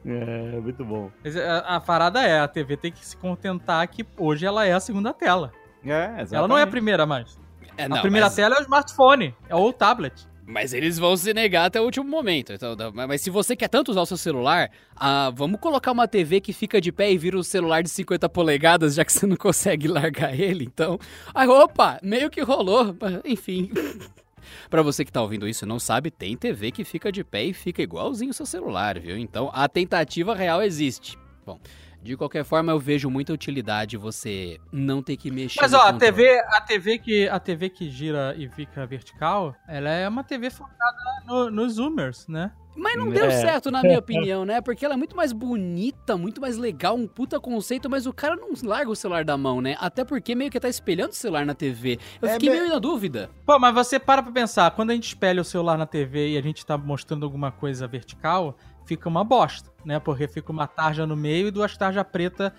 [0.05, 1.11] É, muito bom.
[1.47, 4.79] A, a parada é, a TV tem que se contentar que hoje ela é a
[4.79, 5.51] segunda tela.
[5.85, 7.39] É, Ela não é a primeira mais.
[7.77, 10.13] É, a primeira mas, tela é o smartphone, é o tablet.
[10.45, 12.51] mas eles vão se negar até o último momento.
[12.53, 16.07] Então, não, mas se você quer tanto usar o seu celular, ah, vamos colocar uma
[16.07, 19.25] TV que fica de pé e vira um celular de 50 polegadas, já que você
[19.25, 20.65] não consegue largar ele.
[20.65, 20.99] Então,
[21.33, 22.95] aí, opa, meio que rolou.
[23.25, 23.71] Enfim.
[24.69, 27.43] Pra você que tá ouvindo isso e não sabe, tem TV que fica de pé
[27.45, 29.17] e fica igualzinho o seu celular, viu?
[29.17, 31.17] Então a tentativa real existe.
[31.45, 31.59] Bom,
[32.01, 35.81] de qualquer forma eu vejo muita utilidade você não ter que mexer Mas no ó,
[35.87, 35.93] a.
[35.93, 40.49] TV, a TV que a TV que gira e fica vertical, ela é uma TV
[40.49, 40.95] focada
[41.27, 42.51] no- nos zoomers, né?
[42.73, 43.31] Mas não deu É.
[43.31, 43.99] certo, na minha
[44.31, 44.61] opinião, né?
[44.61, 48.37] Porque ela é muito mais bonita, muito mais legal, um puta conceito, mas o cara
[48.37, 49.75] não larga o celular da mão, né?
[49.77, 51.99] Até porque meio que tá espelhando o celular na TV.
[52.21, 53.29] Eu É fiquei me- meio na dúvida.
[53.45, 56.37] Pô, mas você para pra pensar, quando a gente espelha o celular na TV e
[56.37, 59.99] a gente tá mostrando alguma coisa vertical, fica uma bosta, né?
[59.99, 62.51] Porque fica uma tarja no meio e duas tarjas pretas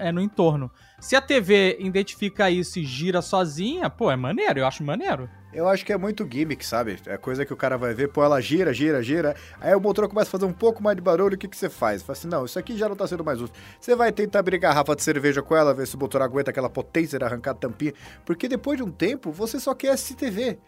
[0.00, 0.70] é, no entorno.
[1.00, 5.28] Se a TV identifica isso e gira sozinha, pô, é maneiro, eu acho maneiro.
[5.52, 6.98] Eu acho que é muito gimmick, sabe?
[7.06, 9.34] É coisa que o cara vai ver, pô, ela gira, gira, gira.
[9.58, 11.70] Aí o motor começa a fazer um pouco mais de barulho, o que, que você
[11.70, 12.02] faz?
[12.02, 13.54] Fala assim, não, isso aqui já não tá sendo mais útil.
[13.80, 16.68] Você vai tentar abrir garrafa de cerveja com ela, ver se o motor aguenta aquela
[16.68, 17.94] potência de arrancar a tampinha.
[18.26, 20.58] Porque depois de um tempo, você só quer assistir TV.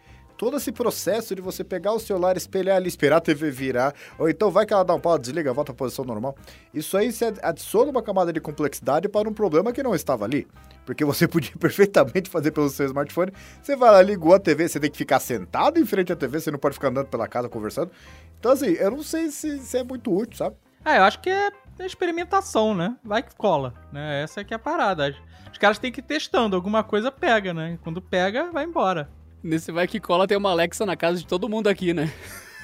[0.41, 4.27] Todo esse processo de você pegar o celular, espelhar ali, esperar a TV virar, ou
[4.27, 6.35] então vai que ela dá um pau, desliga, volta à posição normal.
[6.73, 10.47] Isso aí você adiciona uma camada de complexidade para um problema que não estava ali.
[10.83, 13.31] Porque você podia perfeitamente fazer pelo seu smartphone.
[13.61, 16.39] Você vai lá, ligou a TV, você tem que ficar sentado em frente à TV,
[16.39, 17.91] você não pode ficar andando pela casa conversando.
[18.39, 20.55] Então, assim, eu não sei se, se é muito útil, sabe?
[20.83, 21.51] Ah, eu acho que é
[21.81, 22.97] experimentação, né?
[23.03, 24.23] Vai que cola, né?
[24.23, 25.15] Essa que é a parada.
[25.51, 27.77] Os caras têm que ir testando, alguma coisa pega, né?
[27.83, 29.20] Quando pega, vai embora.
[29.43, 32.11] Nesse vai que cola tem uma Alexa na casa de todo mundo aqui, né?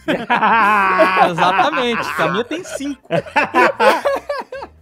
[1.31, 2.07] Exatamente.
[2.17, 3.01] A minha tem cinco.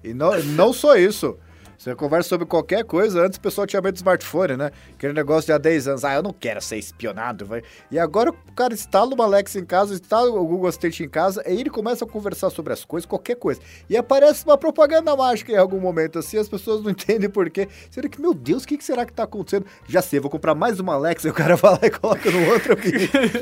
[0.04, 1.38] E não, não só isso.
[1.86, 4.71] Você conversa sobre qualquer coisa, antes o pessoal tinha medo do smartphone, né?
[4.95, 7.62] Aquele negócio de há 10 anos, ah, eu não quero ser espionado, vai.
[7.91, 11.43] E agora o cara instala uma Alexa em casa, instala o Google Assistant em casa,
[11.45, 13.62] e ele começa a conversar sobre as coisas, qualquer coisa.
[13.88, 17.67] E aparece uma propaganda mágica em algum momento, assim, as pessoas não entendem por quê.
[17.91, 19.67] Será que, meu Deus, o que, que será que tá acontecendo?
[19.88, 22.52] Já sei, vou comprar mais uma Alexa, e o cara vai lá e coloca no
[22.52, 22.91] outro aqui,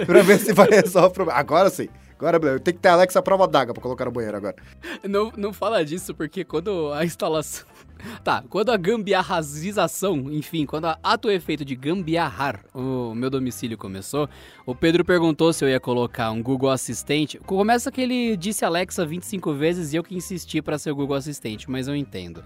[0.05, 1.39] pra ver se vai resolver o problema.
[1.39, 1.87] Agora sim.
[2.17, 4.55] Agora, tenho que ter Alexa à prova d'água pra colocar no banheiro agora.
[5.03, 7.65] Não, não fala disso, porque quando a instalação.
[8.21, 14.27] Tá, quando a gambiarrazização, enfim, quando a ato efeito de gambiarrar o meu domicílio começou,
[14.65, 17.37] o Pedro perguntou se eu ia colocar um Google Assistente.
[17.39, 21.15] Começa que ele disse Alexa 25 vezes e eu que insisti pra ser o Google
[21.15, 22.43] Assistente, mas eu entendo.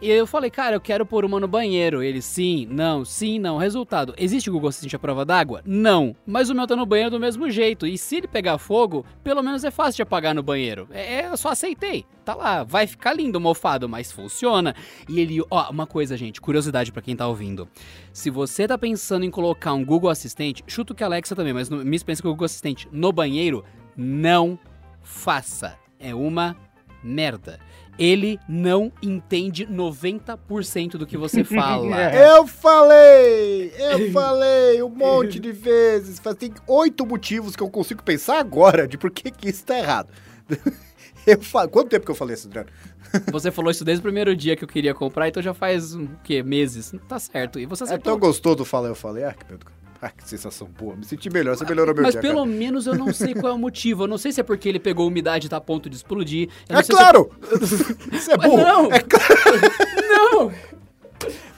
[0.00, 2.02] E eu falei, cara, eu quero pôr uma no banheiro.
[2.02, 3.56] Ele, sim, não, sim, não.
[3.56, 5.62] Resultado, existe o Google Assistente à prova d'água?
[5.64, 6.14] Não.
[6.26, 7.86] Mas o meu tá no banheiro do mesmo jeito.
[7.86, 10.86] E se ele pegar fogo, pelo menos é fácil de apagar no banheiro.
[10.90, 12.04] É, é, eu só aceitei.
[12.24, 14.74] Tá lá, vai ficar lindo mofado, mas funciona.
[15.08, 17.68] E ele, ó, uma coisa, gente, curiosidade pra quem tá ouvindo.
[18.12, 21.70] Se você tá pensando em colocar um Google Assistente, chuto que a Alexa também, mas
[21.70, 23.64] no, me pensa que o Google Assistente no banheiro,
[23.96, 24.58] não
[25.02, 25.78] faça.
[25.98, 26.56] É uma
[27.02, 27.58] merda.
[27.98, 32.12] Ele não entende 90% do que você fala.
[32.14, 33.72] Eu falei!
[33.78, 36.20] Eu falei um monte de vezes.
[36.38, 40.08] Tem oito motivos que eu consigo pensar agora de por que, que isso tá errado.
[41.26, 41.66] Eu fa...
[41.66, 42.68] Quanto tempo que eu falei isso, Adriano?
[43.32, 46.08] Você falou isso desde o primeiro dia que eu queria comprar, então já faz o
[46.22, 46.40] quê?
[46.40, 46.94] Meses.
[47.08, 47.58] Tá certo.
[47.58, 48.12] E você É acertou.
[48.12, 49.24] tão gostoso falar, eu falei.
[49.24, 49.44] Ah, que,
[50.00, 50.94] ah, que sensação boa.
[50.96, 52.20] Me senti melhor, você melhorou meu Mas dia.
[52.20, 52.46] pelo cara.
[52.46, 54.04] menos eu não sei qual é o motivo.
[54.04, 56.48] Eu não sei se é porque ele pegou umidade e tá a ponto de explodir.
[56.68, 57.30] Eu É sei claro!
[58.12, 58.56] Isso é burro!
[58.58, 58.92] não!
[58.92, 59.26] É claro!
[59.58, 60.06] Se...
[60.08, 60.52] Não!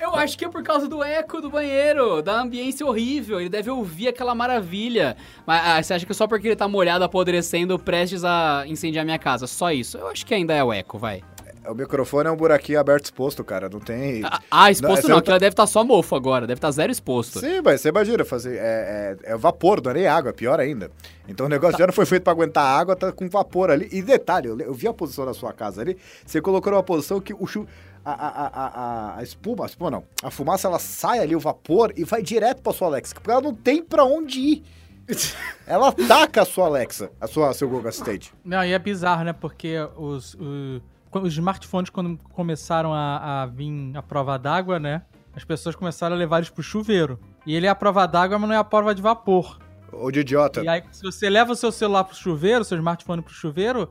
[0.01, 3.40] Eu acho que é por causa do eco do banheiro, da ambiência horrível.
[3.40, 5.16] Ele deve ouvir aquela maravilha.
[5.46, 9.18] Mas ah, você acha que só porque ele tá molhado, apodrecendo, prestes a incendiar minha
[9.18, 9.46] casa?
[9.46, 9.98] Só isso?
[9.98, 11.22] Eu acho que ainda é o eco, vai.
[11.70, 13.68] O microfone é um buraquinho aberto exposto, cara.
[13.68, 14.22] Não tem.
[14.24, 17.40] Ah, Ah, exposto não, não aquilo deve estar só mofo agora, deve estar zero exposto.
[17.40, 20.59] Sim, mas você imagina, fazer, é, é, é vapor, não é nem água, é pior
[20.61, 20.90] ainda.
[21.28, 23.88] Então o negócio já não foi feito pra aguentar a água, tá com vapor ali.
[23.92, 27.20] E detalhe, eu, eu vi a posição da sua casa ali, você colocou numa posição
[27.20, 27.66] que o chu,
[28.04, 28.66] a, a, a,
[29.14, 32.22] a, a espuma, a espuma não, a fumaça ela sai ali, o vapor, e vai
[32.22, 34.62] direto pra sua Alexa, porque ela não tem pra onde ir.
[35.66, 38.26] ela ataca a sua Alexa, a sua, seu Google Assistant.
[38.44, 39.33] Não, e é bizarro, né?
[39.33, 45.03] Porque os, o- quando os smartphones, quando começaram a, a vir a prova d'água, né?
[45.38, 47.18] as pessoas começaram a levar eles pro chuveiro.
[47.47, 49.59] E ele é a prova d'água, mas não é a prova de vapor.
[49.92, 50.62] Ou de idiota.
[50.62, 53.88] E aí, se você leva o seu celular pro chuveiro, seu smartphone pro chuveiro,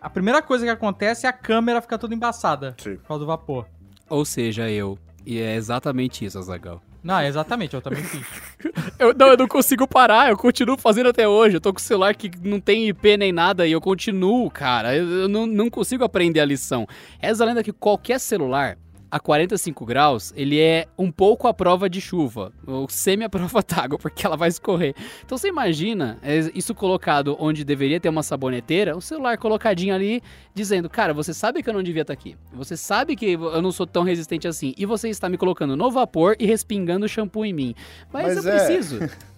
[0.00, 2.96] a primeira coisa que acontece é a câmera ficar toda embaçada Sim.
[2.96, 3.66] por causa do vapor.
[4.08, 4.98] Ou seja, eu.
[5.24, 6.82] E é exatamente isso, Azagal.
[7.02, 8.26] Não, exatamente, eu também fiz.
[8.98, 11.56] Eu, não, eu não consigo parar, eu continuo fazendo até hoje.
[11.56, 14.94] Eu tô com o celular que não tem IP nem nada e eu continuo, cara.
[14.94, 16.86] Eu, eu não, não consigo aprender a lição.
[17.18, 18.76] Essa lenda que qualquer celular
[19.10, 23.62] a 45 graus, ele é um pouco a prova de chuva, ou semi a prova
[23.66, 24.94] d'água, porque ela vai escorrer.
[25.24, 30.22] Então você imagina é, isso colocado onde deveria ter uma saboneteira, o celular colocadinho ali,
[30.54, 33.72] dizendo, cara, você sabe que eu não devia estar aqui, você sabe que eu não
[33.72, 37.52] sou tão resistente assim, e você está me colocando no vapor e respingando shampoo em
[37.52, 37.74] mim.
[38.12, 38.98] Mas, Mas eu é- preciso.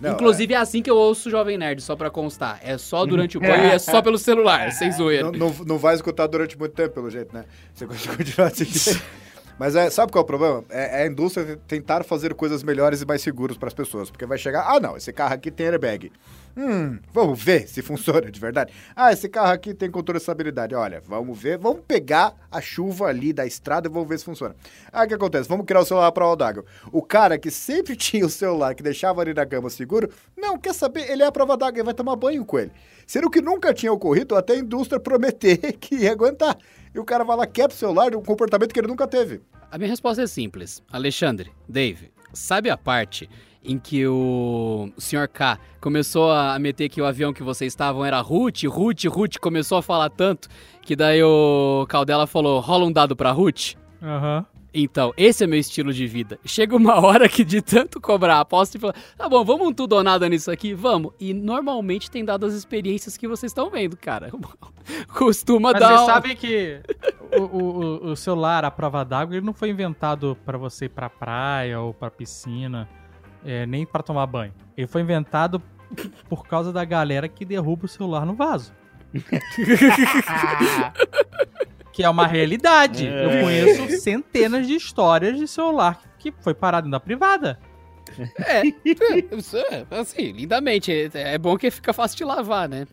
[0.00, 2.60] Não, Inclusive é assim que eu ouço o Jovem Nerd, só pra constar.
[2.62, 5.30] É só durante o banho e é só pelo celular, sem zoeira.
[5.30, 7.44] Não, não, não vai escutar durante muito tempo, pelo jeito, né?
[7.72, 9.00] Você continua assim.
[9.58, 10.64] Mas é, sabe qual é o problema?
[10.68, 14.10] É, é a indústria tentar fazer coisas melhores e mais seguras para as pessoas.
[14.10, 16.12] Porque vai chegar, ah, não, esse carro aqui tem airbag.
[16.54, 18.72] Hum, vamos ver se funciona de verdade.
[18.94, 20.74] Ah, esse carro aqui tem controle de estabilidade.
[20.74, 24.54] Olha, vamos ver, vamos pegar a chuva ali da estrada e vamos ver se funciona.
[24.92, 25.48] Ah, o que acontece?
[25.48, 26.64] Vamos criar o celular para prova d'água.
[26.92, 30.74] O cara que sempre tinha o celular, que deixava ali na cama seguro, não, quer
[30.74, 31.10] saber?
[31.10, 32.72] Ele é a prova d'água, ele vai tomar banho com ele.
[33.06, 36.58] Sendo que nunca tinha ocorrido até a indústria prometer que ia aguentar.
[36.96, 39.42] E o cara vai lá, quebra o celular de um comportamento que ele nunca teve.
[39.70, 40.82] A minha resposta é simples.
[40.90, 43.28] Alexandre, Dave, sabe a parte
[43.62, 45.28] em que o, o Sr.
[45.28, 49.76] K começou a meter que o avião que vocês estavam era Ruth, Ruth, Ruth, começou
[49.76, 50.48] a falar tanto
[50.80, 53.74] que daí o Caldela falou, rola um dado pra Ruth?
[54.02, 54.46] Aham.
[54.78, 56.38] Então, esse é meu estilo de vida.
[56.44, 59.72] Chega uma hora que de tanto cobrar a aposta e falar, tá bom, vamos um
[59.72, 60.74] tudo ou nada nisso aqui?
[60.74, 61.12] Vamos.
[61.18, 64.30] E normalmente tem dado as experiências que vocês estão vendo, cara.
[65.16, 65.96] Costuma Mas dar...
[65.96, 66.80] você um- sabe que
[67.38, 71.08] o, o- o celular à prova d'água ele não foi inventado pra você ir pra
[71.08, 72.86] praia ou pra piscina,
[73.44, 74.52] é, nem pra tomar banho.
[74.76, 75.62] Ele foi inventado
[76.28, 78.72] por causa da galera que derruba o celular no vaso.
[81.96, 83.06] que é uma realidade.
[83.06, 83.24] É.
[83.24, 87.58] Eu conheço centenas de histórias de celular que foi parado na privada.
[88.38, 88.62] É,
[89.34, 90.92] isso é, assim, lindamente.
[90.92, 92.86] É, é bom que fica fácil de lavar, né?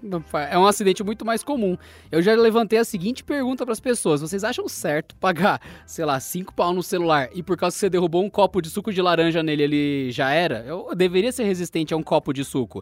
[0.49, 1.77] É um acidente muito mais comum.
[2.09, 6.53] Eu já levantei a seguinte pergunta pras pessoas: vocês acham certo pagar, sei lá, 5
[6.53, 9.43] pau no celular e por causa que você derrubou um copo de suco de laranja
[9.43, 10.63] nele, ele já era?
[10.65, 12.81] Eu deveria ser resistente a um copo de suco.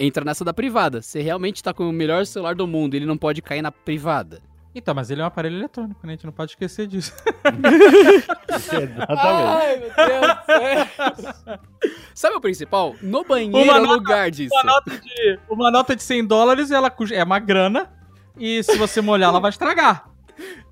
[0.00, 1.02] Entra nessa da privada.
[1.02, 4.47] Você realmente tá com o melhor celular do mundo, ele não pode cair na privada.
[4.78, 6.12] Então, mas ele é um aparelho eletrônico, né?
[6.12, 7.12] A gente não pode esquecer disso.
[8.48, 9.06] Exatamente.
[9.08, 11.58] Ai, meu Deus do céu.
[12.14, 12.94] Sabe o principal?
[13.02, 14.54] No banheiro Uma é nota- lugar disso.
[14.54, 17.90] Uma nota de, uma nota de 100 dólares ela é uma grana.
[18.38, 20.08] E se você molhar, ela vai estragar.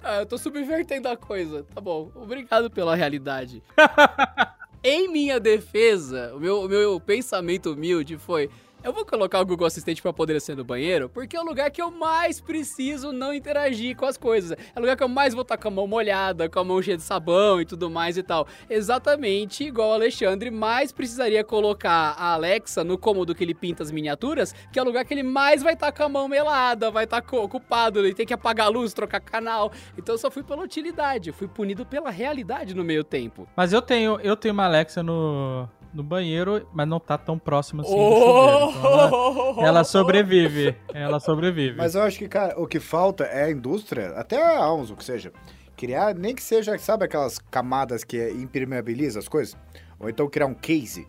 [0.03, 1.65] Ah, eu tô subvertendo a coisa.
[1.75, 2.13] Tá bom.
[2.15, 3.61] Obrigado pela realidade.
[4.85, 8.49] em minha defesa, o meu, o meu pensamento humilde foi.
[8.87, 11.73] Eu vou colocar o Google Assistente pra poder ser no banheiro, porque é o lugar
[11.73, 14.53] que eu mais preciso não interagir com as coisas.
[14.53, 16.81] É o lugar que eu mais vou estar com a mão molhada, com a mão
[16.81, 18.47] cheia de sabão e tudo mais e tal.
[18.71, 23.91] Exatamente igual o Alexandre mais precisaria colocar a Alexa no cômodo que ele pinta as
[23.91, 27.03] miniaturas, que é o lugar que ele mais vai estar com a mão melada, vai
[27.03, 29.73] estar ocupado, ele tem que apagar a luz, trocar canal.
[29.99, 33.49] Então eu só fui pela utilidade, fui punido pela realidade no meio tempo.
[33.57, 37.81] Mas eu tenho, eu tenho uma Alexa no, no banheiro, mas não tá tão próximo
[37.83, 38.73] assim do Oh!
[38.73, 38.79] chuveiro.
[38.79, 40.77] Então ela, ela sobrevive.
[40.93, 41.77] Ela sobrevive.
[41.77, 44.97] Mas eu acho que, cara, o que falta é a indústria, até a Almos, o
[44.97, 45.33] que seja,
[45.77, 49.57] criar, nem que seja, sabe aquelas camadas que impermeabiliza as coisas?
[49.99, 51.07] Ou então criar um case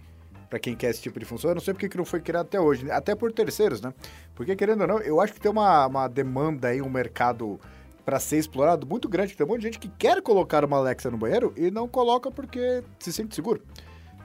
[0.50, 1.52] pra quem quer esse tipo de função.
[1.52, 3.94] Eu não sei porque que não foi criado até hoje, até por terceiros, né?
[4.34, 7.60] Porque, querendo ou não, eu acho que tem uma, uma demanda aí, um mercado
[8.06, 9.36] pra ser explorado muito grande.
[9.36, 12.32] Tem um monte de gente que quer colocar uma Alexa no banheiro e não coloca
[12.32, 13.62] porque se sente seguro.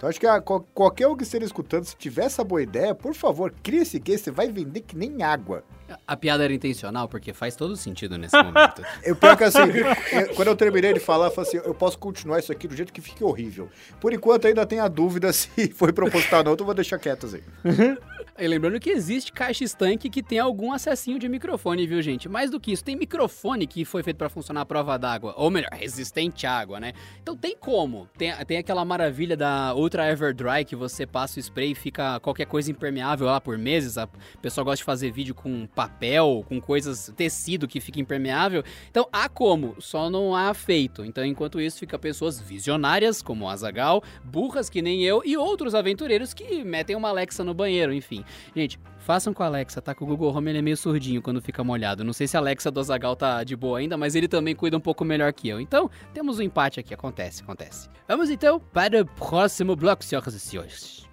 [0.03, 2.93] Então acho que a, qual- qualquer um que esteja escutando, se tiver essa boa ideia,
[2.93, 5.62] por favor, crie esse case, você vai vender que nem água.
[6.09, 8.83] A piada era intencional, porque faz todo sentido nesse momento.
[9.05, 11.99] Eu pior que assim, eu- quando eu terminei de falar, eu falei assim, eu posso
[11.99, 13.69] continuar isso aqui do jeito que fique horrível.
[14.01, 16.99] Por enquanto ainda tem a dúvida se foi proposital ou não, então eu vou deixar
[16.99, 17.41] quieto assim.
[18.38, 22.31] E lembrando que existe caixa estanque que tem algum acessinho de microfone, viu, gente?
[22.31, 25.51] Mais do que isso, tem microfone que foi feito pra funcionar à prova d'água, ou
[25.51, 26.95] melhor, resistente à água, né?
[27.23, 28.09] Então tem como.
[28.16, 32.47] Tem, tem aquela maravilha da Ultra Everdry que você passa o spray e fica qualquer
[32.47, 33.99] coisa impermeável lá por meses.
[33.99, 34.09] A
[34.40, 38.64] pessoa gosta de fazer vídeo com papel, com coisas, tecido que fica impermeável.
[38.90, 41.05] Então há como, só não há feito.
[41.05, 45.75] Então enquanto isso fica pessoas visionárias, como o Azagal, burras que nem eu e outros
[45.75, 48.21] aventureiros que metem uma Alexa no banheiro, enfim.
[48.23, 48.52] Pouquinho.
[48.54, 49.94] Gente, façam com a Alexa, tá?
[49.94, 52.04] Que o Google Home ele é meio surdinho quando fica molhado.
[52.04, 54.77] Não sei se a Alexa do Azagal tá de boa ainda, mas ele também cuida
[54.77, 55.60] um pouco melhor que eu.
[55.60, 56.94] Então, temos um empate aqui.
[56.94, 57.88] Acontece, acontece.
[58.08, 61.06] Vamos então para o próximo bloco, senhoras e senhores.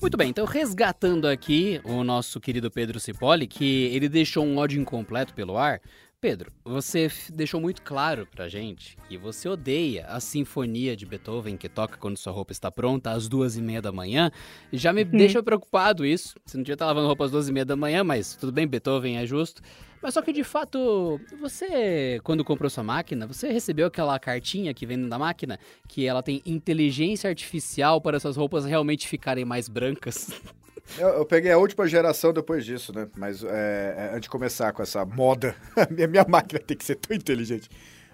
[0.00, 4.80] Muito bem, então resgatando aqui o nosso querido Pedro Cipoli, que ele deixou um ódio
[4.80, 5.80] incompleto pelo ar.
[6.20, 11.66] Pedro, você deixou muito claro pra gente que você odeia a sinfonia de Beethoven que
[11.66, 14.30] toca quando sua roupa está pronta às duas e meia da manhã.
[14.70, 16.34] Já me deixa preocupado isso.
[16.44, 18.66] Você não devia estar lavando roupa às duas e meia da manhã, mas tudo bem,
[18.66, 19.62] Beethoven é justo.
[20.02, 24.84] Mas só que de fato, você, quando comprou sua máquina, você recebeu aquela cartinha que
[24.84, 25.58] vem da máquina
[25.88, 30.30] que ela tem inteligência artificial para suas roupas realmente ficarem mais brancas?
[30.98, 33.06] Eu, eu peguei a última geração depois disso, né?
[33.16, 36.84] Mas é, é, antes de começar com essa moda, a minha, minha máquina tem que
[36.84, 37.68] ser tão inteligente.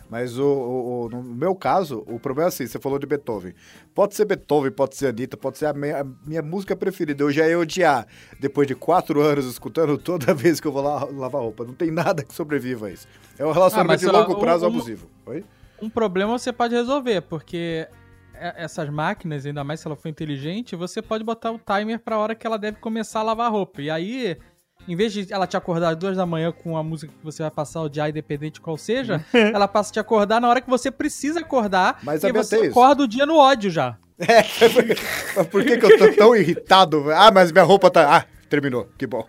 [0.08, 3.52] Mas o, o- o- no meu caso, o problema é assim, você falou de Beethoven.
[3.92, 7.24] Pode ser Beethoven, pode ser Anitta, pode ser a minha, a minha música preferida.
[7.24, 8.06] Eu já ia odiar,
[8.38, 11.64] depois de quatro anos escutando toda vez que eu vou lá lavar roupa.
[11.64, 13.08] Não tem nada que sobreviva a isso.
[13.36, 15.08] É um Ah, relacionamento mas de lá, longo prazo um- abusivo.
[15.26, 15.44] Oi?
[15.82, 17.88] Um problema você pode resolver, porque
[18.56, 22.34] essas máquinas, ainda mais se ela for inteligente, você pode botar o timer pra hora
[22.34, 23.80] que ela deve começar a lavar a roupa.
[23.82, 24.36] E aí,
[24.88, 27.42] em vez de ela te acordar às duas da manhã com a música que você
[27.42, 30.68] vai passar o dia, independente qual seja, ela passa a te acordar na hora que
[30.70, 31.98] você precisa acordar.
[32.02, 33.96] Mas e você Beatriz- acorda o dia no ódio já.
[34.18, 34.42] É,
[35.36, 37.10] mas por que, que eu tô tão irritado?
[37.12, 38.16] Ah, mas minha roupa tá.
[38.16, 38.88] Ah, terminou.
[38.96, 39.26] Que bom.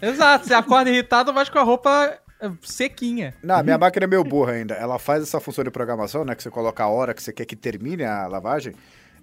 [0.00, 2.16] Exato, você acorda irritado, mas com a roupa
[2.62, 3.34] sequinha.
[3.42, 4.74] Não, minha máquina é meio burra ainda.
[4.74, 6.34] Ela faz essa função de programação, né?
[6.34, 8.74] Que você coloca a hora que você quer que termine a lavagem.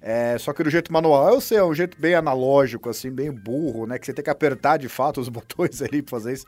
[0.01, 3.31] É, só que do jeito manual, eu sei, é um jeito bem analógico, assim, bem
[3.31, 3.99] burro, né?
[3.99, 6.45] Que você tem que apertar de fato os botões ali pra fazer isso.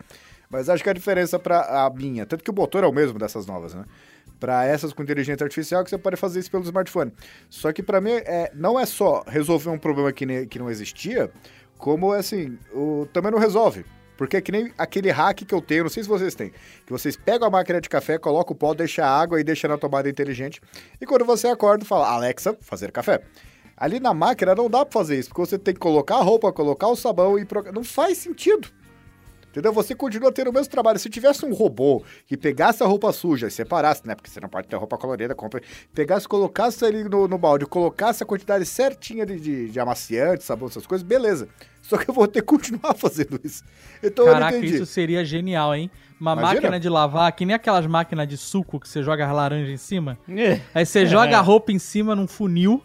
[0.49, 3.20] Mas acho que a diferença pra a minha, tanto que o motor é o mesmo
[3.20, 3.86] dessas novas, né?
[4.39, 7.14] Pra essas com inteligência artificial, que você pode fazer isso pelo smartphone.
[7.49, 10.70] Só que pra mim, é, não é só resolver um problema que, ne- que não
[10.70, 11.32] existia,
[11.78, 13.86] como, assim, o, também não resolve.
[14.18, 16.51] Porque é que nem aquele hack que eu tenho, não sei se vocês têm,
[16.86, 19.68] que vocês pegam a máquina de café, colocam o pó, deixa a água e deixa
[19.68, 20.61] na tomada inteligente,
[21.01, 23.22] e quando você acorda, fala, Alexa, fazer café.
[23.76, 26.53] Ali na máquina não dá pra fazer isso, porque você tem que colocar a roupa,
[26.53, 27.47] colocar o sabão e...
[27.74, 28.70] Não faz sentido.
[29.54, 29.72] Entendeu?
[29.72, 30.97] Você continua tendo o mesmo trabalho.
[30.97, 34.16] Se tivesse um robô que pegasse a roupa suja e separasse, né?
[34.16, 35.62] Porque você não pode ter roupa colorida, compra.
[35.93, 40.68] Pegasse, colocasse ali no, no balde, colocasse a quantidade certinha de, de, de amaciante, sabão,
[40.68, 41.47] essas coisas, beleza.
[41.84, 43.64] Só que eu vou ter que continuar fazendo isso.
[44.01, 44.76] Então eu Caraca, não entendi.
[44.78, 45.91] isso seria genial, hein?
[46.20, 46.54] Uma Imagina.
[46.62, 49.78] máquina de lavar, que nem aquelas máquinas de suco que você joga as laranjas em
[49.78, 50.18] cima.
[50.30, 50.62] É.
[50.74, 52.82] Aí você joga a roupa em cima num funil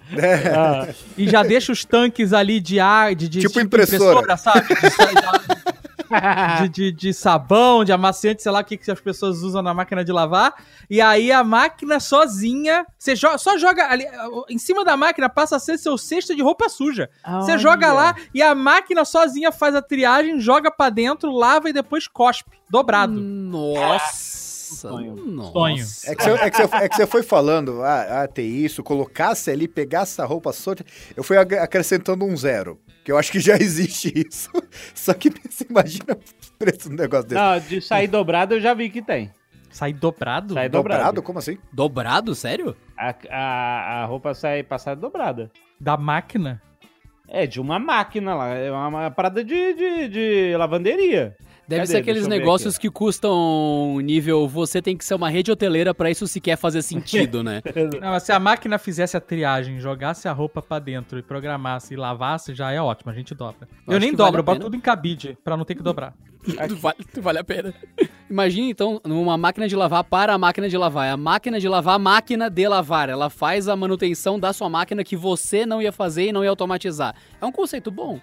[0.55, 4.37] Ah, e já deixa os tanques ali de ar, de, de Tipo impressora.
[4.37, 4.67] sabe?
[4.75, 5.78] De, sa-
[6.63, 9.73] de, de- de sabão, de amaciante, sei lá o que, que as pessoas usam na
[9.75, 10.55] máquina de lavar.
[10.89, 14.07] E aí a máquina sozinha, você jo- só joga ali,
[14.49, 17.09] em cima da máquina passa a ser seu cesto de roupa suja.
[17.41, 21.73] Você joga lá e a máquina sozinha faz a triagem, joga pra dentro, lava e
[21.73, 23.13] depois cospe, dobrado.
[23.21, 24.49] Nossa!
[24.69, 25.17] Sonho.
[25.51, 25.87] Sonho.
[26.05, 28.83] É que, você, é, que você, é que você foi falando, ah, ah, ter isso,
[28.83, 30.85] colocasse ali, pegasse a roupa solta.
[31.17, 32.79] Eu fui acrescentando um zero.
[33.09, 34.51] Que eu acho que já existe isso.
[34.95, 37.41] Só que você imagina o preço do negócio desse.
[37.41, 39.33] Não, de sair dobrado eu já vi que tem.
[39.71, 40.53] Sai dobrado?
[40.53, 40.99] Sai Dobrado?
[40.99, 41.23] dobrado.
[41.23, 41.57] Como assim?
[41.73, 42.35] Dobrado?
[42.35, 42.77] Sério?
[42.99, 45.51] A, a, a roupa sai passada dobrada.
[45.81, 46.61] Da máquina?
[47.27, 48.49] É, de uma máquina lá.
[48.51, 51.35] É uma, uma parada de, de, de lavanderia.
[51.69, 51.93] Deve Cadê?
[51.93, 52.89] ser aqueles eu negócios aqui.
[52.89, 54.49] que custam nível.
[54.49, 57.61] Você tem que ser uma rede hoteleira pra isso sequer fazer sentido, né?
[58.01, 61.93] Não, mas se a máquina fizesse a triagem, jogasse a roupa pra dentro e programasse
[61.93, 63.69] e lavasse, já é ótimo, a gente dobra.
[63.87, 66.15] Eu, acho nem dobro, vale eu boto tudo em cabide, pra não ter que dobrar.
[66.81, 67.75] vale, vale a pena.
[68.31, 71.07] Imagina então uma máquina de lavar para a máquina de lavar.
[71.07, 73.11] É a máquina de lavar a máquina de lavar.
[73.11, 76.49] Ela faz a manutenção da sua máquina que você não ia fazer e não ia
[76.49, 77.15] automatizar.
[77.39, 78.19] É um conceito bom.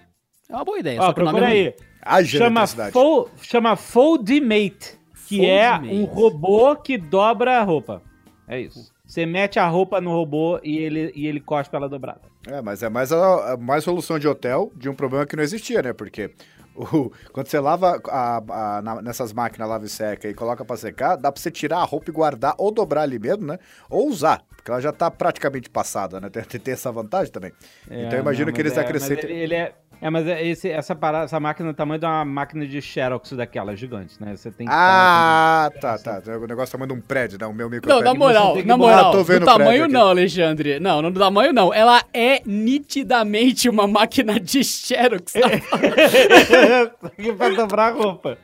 [0.48, 1.00] É uma boa ideia.
[1.00, 1.74] Ó, só que o nome procura é ruim.
[2.06, 2.92] Haja Chama, eletricidade.
[2.92, 4.98] Fo chama Foldmate,
[5.28, 8.02] que é um robô que dobra a roupa.
[8.48, 8.92] É isso.
[9.04, 12.22] Você mete a roupa no robô e ele, e ele cospe ela dobrada.
[12.48, 15.42] É, mas é mais, a, a- mais solução de hotel de um problema que não
[15.44, 15.92] existia, né?
[15.92, 16.32] Porque
[16.74, 18.42] o- quando você lava a-
[18.78, 21.78] a- na- nessas máquinas lava e seca e coloca pra secar, dá pra você tirar
[21.78, 23.58] a roupa e guardar ou dobrar ali mesmo, né?
[23.88, 26.28] Ou usar, porque ela já tá praticamente passada, né?
[26.28, 27.52] Tem, tem essa vantagem também.
[27.88, 29.30] então eu imagino não, que eles é- acrescentem...
[29.30, 32.06] Ele, ele é, é, mas é esse, essa, parada, essa máquina é do tamanho de
[32.06, 34.36] uma máquina de Xerox daquelas gigantes, né?
[34.36, 36.22] Você tem que Ah, tá, tá.
[36.36, 37.46] O negócio tamanho de um prédio, né?
[37.46, 39.84] O meu micro Não, na moral, que na moral, tô vendo no o prédio tamanho
[39.84, 39.92] aqui.
[39.92, 40.80] não, Alexandre.
[40.80, 41.72] Não, no tamanho não.
[41.72, 45.32] Ela é nitidamente uma máquina de Xerox.
[45.32, 47.10] tá?
[47.16, 48.38] que pra dobrar a roupa.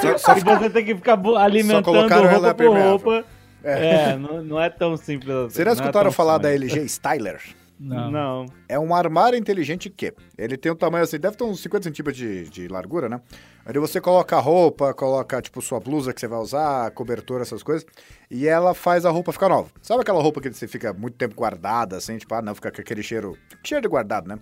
[0.00, 3.24] Só, só E você tem que ficar alimentando roupa por roupa
[3.62, 5.54] É, não, não é tão simples assim.
[5.54, 6.62] Vocês já não é escutaram tão falar da sonho.
[6.62, 7.40] LG Styler?
[7.78, 8.10] Não.
[8.10, 8.46] Não.
[8.68, 12.16] É um armário inteligente que ele tem um tamanho assim, deve ter uns 50 centímetros
[12.16, 13.20] de, de largura, né?
[13.66, 17.62] Onde você coloca a roupa, coloca tipo sua blusa que você vai usar, cobertor, essas
[17.62, 17.86] coisas,
[18.30, 19.70] e ela faz a roupa ficar nova.
[19.82, 22.80] Sabe aquela roupa que você fica muito tempo guardada, assim, tipo, ah, não, fica com
[22.80, 24.38] aquele cheiro, cheiro de guardado, né?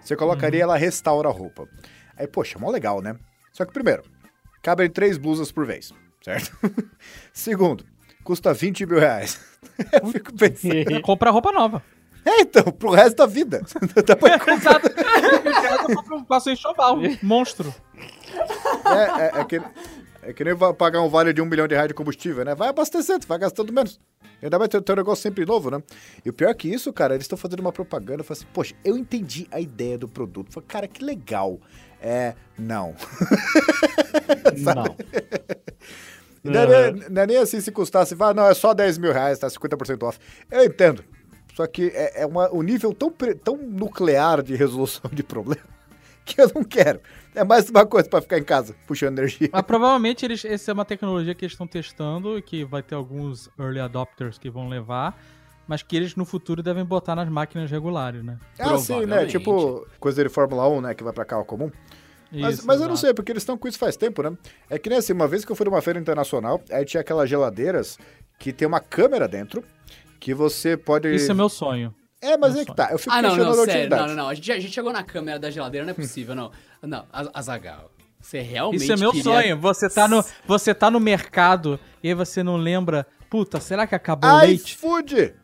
[0.00, 1.66] Você colocaria, ela restaura a roupa.
[2.16, 3.16] Aí, poxa, mó legal, né?
[3.52, 4.02] Só que primeiro,
[4.62, 6.52] cabem três blusas por vez, certo?
[7.32, 7.84] Segundo,
[8.22, 9.40] custa 20 mil reais.
[10.02, 11.00] Eu fico pensando.
[11.02, 11.82] Compra roupa nova.
[12.26, 13.60] É, então, pro resto da vida.
[14.06, 14.88] Dá pra Exato.
[16.14, 16.96] Um passo enxoval.
[17.22, 17.74] Monstro.
[18.86, 19.60] É, é, é que,
[20.22, 22.54] é que nem vai pagar um vale de um milhão de reais de combustível, né?
[22.54, 24.00] Vai abastecendo, vai gastando menos.
[24.42, 25.82] Ainda vai ter, ter um negócio sempre novo, né?
[26.24, 28.20] E o pior que isso, cara, eles estão fazendo uma propaganda.
[28.20, 30.52] Eu falei assim, poxa, eu entendi a ideia do produto.
[30.52, 31.58] Falei, cara, que legal.
[32.00, 32.94] É, não.
[34.62, 34.96] Não.
[36.44, 39.12] Não, é, nem- não é nem assim se custasse, vai, não, é só 10 mil
[39.14, 40.18] reais, tá 50% off.
[40.50, 41.02] Eu entendo.
[41.54, 43.10] Só que é, é uma, um nível tão,
[43.42, 45.62] tão nuclear de resolução de problema
[46.26, 47.00] que eu não quero.
[47.32, 49.48] É mais uma coisa pra ficar em casa, puxando energia.
[49.52, 52.96] Mas provavelmente eles, essa é uma tecnologia que eles estão testando e que vai ter
[52.96, 55.16] alguns early adopters que vão levar,
[55.66, 58.36] mas que eles no futuro devem botar nas máquinas regulares, né?
[58.58, 59.26] Ah, sim, né?
[59.26, 60.94] Tipo, coisa de Fórmula 1, né?
[60.94, 61.70] Que vai pra carro comum.
[62.32, 64.36] Mas, Isso, mas eu não sei, porque eles estão com isso faz tempo, né?
[64.68, 67.30] É que nem assim, uma vez que eu fui numa feira internacional, aí tinha aquelas
[67.30, 67.96] geladeiras
[68.40, 69.62] que tem uma câmera dentro,
[70.24, 71.14] que você pode...
[71.14, 71.94] Isso é meu sonho.
[72.20, 73.62] É, mas meu é que tá, eu fico Ah, não, não, a sério.
[73.70, 74.00] utilidade.
[74.02, 74.28] Não, não, não.
[74.30, 76.50] A gente, a gente chegou na câmera da geladeira, não é possível, não.
[76.82, 77.90] Não, Az- Azagal.
[78.18, 79.58] Você realmente Isso é meu queria- sonho.
[79.60, 83.94] Você tá, no, você tá no mercado e aí você não lembra, puta, será que
[83.94, 84.74] acabou o Ai, leite?
[84.74, 85.34] food!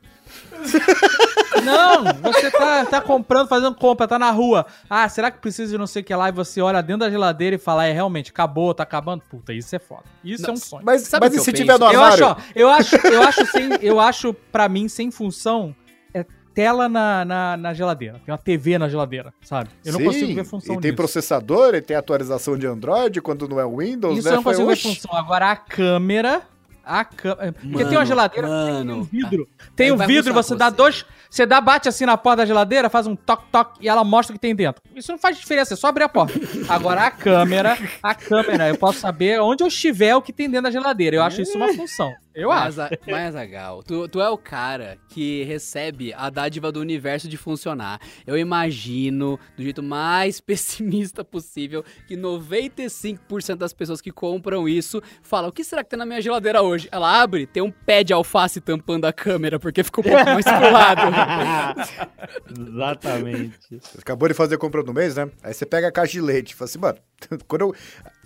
[1.63, 4.65] Não, você tá, tá comprando, fazendo compra, tá na rua.
[4.89, 6.29] Ah, será que precisa de não sei o que lá?
[6.29, 9.23] E você olha dentro da geladeira e fala, é, realmente, acabou, tá acabando.
[9.29, 10.05] Puta, isso é foda.
[10.25, 10.85] Isso é um sonho.
[10.85, 12.27] Mas, Sabe mas e que se eu tiver no Eu armário?
[12.27, 15.75] acho, ó, eu acho, eu acho sem, eu acho pra mim sem função
[16.15, 16.25] é
[16.55, 18.21] tela na, na, na geladeira.
[18.25, 19.71] Tem uma TV na geladeira, sabe?
[19.85, 20.97] Eu não Sim, consigo ver função E tem disso.
[20.97, 24.33] processador, e tem atualização de Android, quando não é Windows, Isso né?
[24.33, 25.17] eu não consigo Foi, ver oxe, função.
[25.17, 26.43] Agora a câmera,
[26.85, 28.97] a câmera, porque tem uma Mano, geladeira tem mano.
[28.99, 30.77] um vidro, tem Aí um vidro, você dá você.
[30.77, 34.03] dois, você dá bate assim na porta da geladeira, faz um toque toque e ela
[34.05, 34.83] mostra o que tem dentro.
[34.95, 36.35] Isso não faz diferença, é só abrir a porta.
[36.69, 40.65] Agora a câmera, a câmera, eu posso saber onde eu estiver o que tem dentro
[40.65, 41.17] da geladeira.
[41.17, 42.13] Eu acho isso uma função.
[42.35, 42.95] Eu mas, acho.
[42.95, 47.37] a- Mas, Agal, tu, tu é o cara que recebe a dádiva do universo de
[47.37, 48.01] funcionar.
[48.27, 55.51] Eu imagino, do jeito mais pessimista possível, que 95% das pessoas que compram isso falam:
[55.51, 56.89] o que será que tem na minha geladeira hoje?
[56.93, 60.45] Ela abre, tem um pé de alface tampando a câmera, porque ficou um pouco mais
[60.45, 61.01] pro lado.
[62.59, 63.59] Exatamente.
[63.81, 65.31] Você acabou de fazer a compra do mês, né?
[65.43, 66.55] Aí você pega a caixa de leite.
[66.55, 66.99] Fala assim, mano,
[67.47, 67.75] quando eu...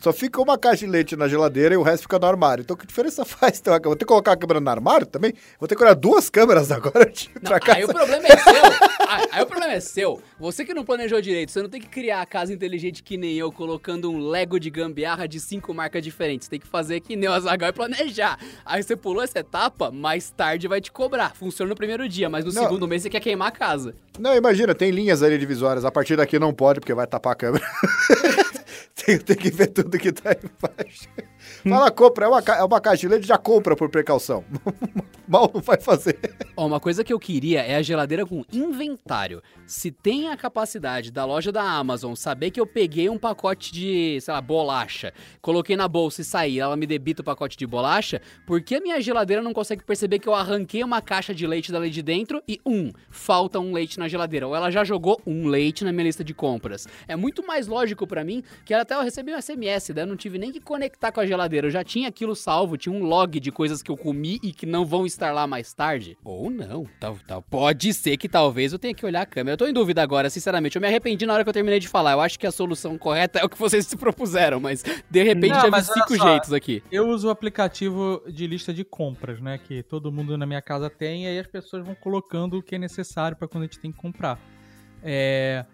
[0.00, 2.62] só fica uma caixa de leite na geladeira e o resto fica no armário.
[2.62, 3.58] Então que diferença faz?
[3.58, 5.32] Então, vou ter que colocar a câmera no armário também?
[5.58, 7.78] Vou ter que olhar duas câmeras agora Não, pra casa.
[7.78, 8.64] aí o problema é seu.
[9.08, 10.22] Aí, aí o problema é seu.
[10.38, 13.34] Você que não planejou direito, você não tem que criar a casa inteligente que nem
[13.36, 16.48] eu, colocando um Lego de gambiarra de cinco marcas diferentes.
[16.48, 18.38] Tem que fazer que nem o Azaghal e planejar.
[18.64, 21.34] Aí você pulou essa etapa, mais tarde vai te cobrar.
[21.34, 22.62] Funciona no primeiro dia, mas no Não.
[22.62, 23.94] segundo mês você quer queimar a casa.
[24.18, 25.84] Não, imagina, tem linhas ali divisórias.
[25.84, 27.64] A partir daqui não pode, porque vai tapar a câmera.
[29.04, 31.08] tem, tem que ver tudo que tá embaixo.
[31.68, 34.44] Fala, compra, é uma, é uma caixa de leite, já compra por precaução.
[35.28, 36.18] Mal não vai fazer.
[36.56, 39.42] Ó, uma coisa que eu queria é a geladeira com inventário.
[39.66, 44.20] Se tem a capacidade da loja da Amazon saber que eu peguei um pacote de,
[44.20, 48.20] sei lá, bolacha, coloquei na bolsa e saí, ela me debita o pacote de bolacha,
[48.46, 51.72] por que a minha geladeira não consegue perceber que eu arranquei uma caixa de leite
[51.72, 54.46] dali de dentro e, um, falta um leite na geladeira?
[54.46, 56.86] Ou ela já jogou um leite na minha lista de compras?
[57.08, 60.16] É muito mais lógico pra mim que até eu recebi um SMS, daí eu não
[60.16, 63.40] tive nem que conectar com a geladeira, eu já tinha aquilo salvo, tinha um log
[63.40, 66.16] de coisas que eu comi e que não vão estar lá mais tarde.
[66.24, 67.42] Ou não, tal, tal.
[67.42, 69.54] Pode ser que talvez eu tenha que olhar a câmera.
[69.54, 70.76] Eu tô em dúvida agora, sinceramente.
[70.76, 72.12] Eu me arrependi na hora que eu terminei de falar.
[72.12, 75.52] Eu acho que a solução correta é o que vocês se propuseram, mas de repente
[75.54, 76.28] Não, já vi cinco só.
[76.28, 76.82] jeitos aqui.
[76.90, 79.58] Eu uso o aplicativo de lista de compras, né?
[79.58, 82.74] Que todo mundo na minha casa tem, e aí as pessoas vão colocando o que
[82.74, 84.38] é necessário para quando a gente tem que comprar.
[85.02, 85.64] É-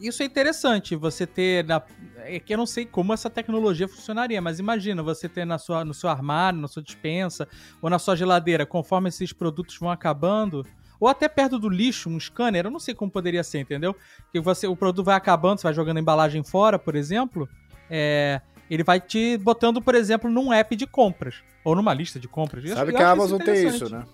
[0.00, 1.64] Isso é interessante, você ter.
[1.64, 1.82] Na...
[2.18, 5.84] É que eu não sei como essa tecnologia funcionaria, mas imagina você ter na sua,
[5.84, 7.48] no seu armário, na sua dispensa,
[7.80, 10.64] ou na sua geladeira, conforme esses produtos vão acabando.
[11.00, 13.96] Ou até perto do lixo, um scanner, eu não sei como poderia ser, entendeu?
[14.30, 17.48] Que você, o produto vai acabando, você vai jogando a embalagem fora, por exemplo.
[17.90, 18.40] É,
[18.70, 21.42] ele vai te botando, por exemplo, num app de compras.
[21.64, 22.68] Ou numa lista de compras.
[22.70, 24.04] Sabe que eu a Amazon tem isso, né?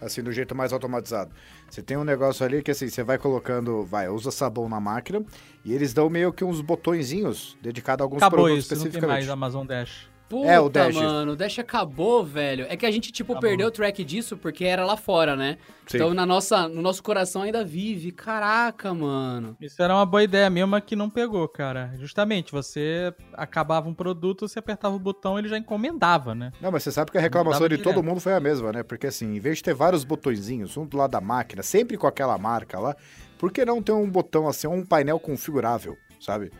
[0.00, 1.30] Assim, do jeito mais automatizado.
[1.68, 5.24] Você tem um negócio ali que assim, você vai colocando, vai, usa sabão na máquina
[5.64, 8.88] e eles dão meio que uns botõezinhos dedicados a alguns Acabou produtos isso, não tem
[8.88, 9.16] especificamente.
[9.26, 10.08] mais Amazon Dash.
[10.28, 10.94] Puta, É, o Dash.
[10.94, 12.66] mano, o Dash acabou, velho.
[12.68, 13.48] É que a gente, tipo, Acabou.
[13.48, 15.56] perdeu o track disso porque era lá fora, né?
[15.86, 15.96] Sim.
[15.96, 18.12] Então na nossa, no nosso coração ainda vive.
[18.12, 19.56] Caraca, mano.
[19.58, 21.92] Isso era uma boa ideia mesmo, que não pegou, cara.
[21.98, 26.52] Justamente, você acabava um produto, você apertava o botão ele já encomendava, né?
[26.60, 28.04] Não, mas você sabe que a reclamação de todo direto.
[28.04, 28.82] mundo foi a mesma, né?
[28.82, 32.06] Porque assim, em vez de ter vários botõezinhos, um do lado da máquina, sempre com
[32.06, 32.94] aquela marca lá,
[33.38, 36.52] por que não ter um botão assim, um painel configurável, sabe?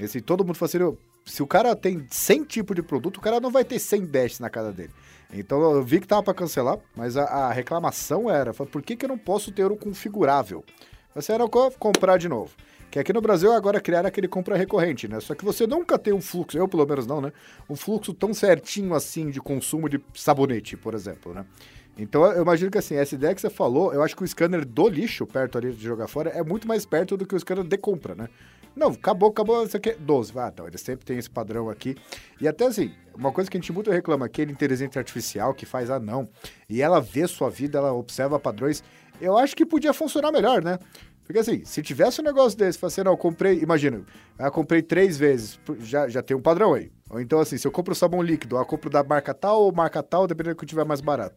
[0.00, 3.20] Esse, todo mundo fala assim, "Ô, se o cara tem 100 tipos de produto, o
[3.20, 4.90] cara não vai ter 100 dashes na casa dele.
[5.32, 9.04] Então eu vi que tava pra cancelar, mas a, a reclamação era, por que, que
[9.04, 10.64] eu não posso ter um configurável?
[11.14, 12.50] Você era co- comprar de novo.
[12.90, 15.18] Que aqui no Brasil agora criaram aquele compra recorrente, né?
[15.20, 17.32] Só que você nunca tem um fluxo, eu pelo menos não, né?
[17.68, 21.46] Um fluxo tão certinho assim de consumo de sabonete, por exemplo, né?
[21.96, 24.66] Então eu imagino que assim, essa ideia que você falou, eu acho que o scanner
[24.66, 27.64] do lixo, perto ali de jogar fora, é muito mais perto do que o scanner
[27.64, 28.28] de compra, né?
[28.74, 30.32] Não, acabou, acabou, isso aqui é 12.
[30.36, 31.96] Ah, então, ele sempre tem esse padrão aqui.
[32.40, 35.54] E até assim, uma coisa que a gente muito reclama aqui, é a inteligência artificial
[35.54, 36.28] que faz, ah, não.
[36.68, 38.82] E ela vê sua vida, ela observa padrões.
[39.20, 40.78] Eu acho que podia funcionar melhor, né?
[41.24, 44.02] Porque assim, se tivesse um negócio desse, fala assim, não, eu comprei, imagina,
[44.38, 46.90] eu comprei três vezes, já, já tem um padrão aí.
[47.08, 50.02] Ou então assim, se eu compro sabão líquido, eu compro da marca tal ou marca
[50.02, 51.36] tal, dependendo do que tiver mais barato.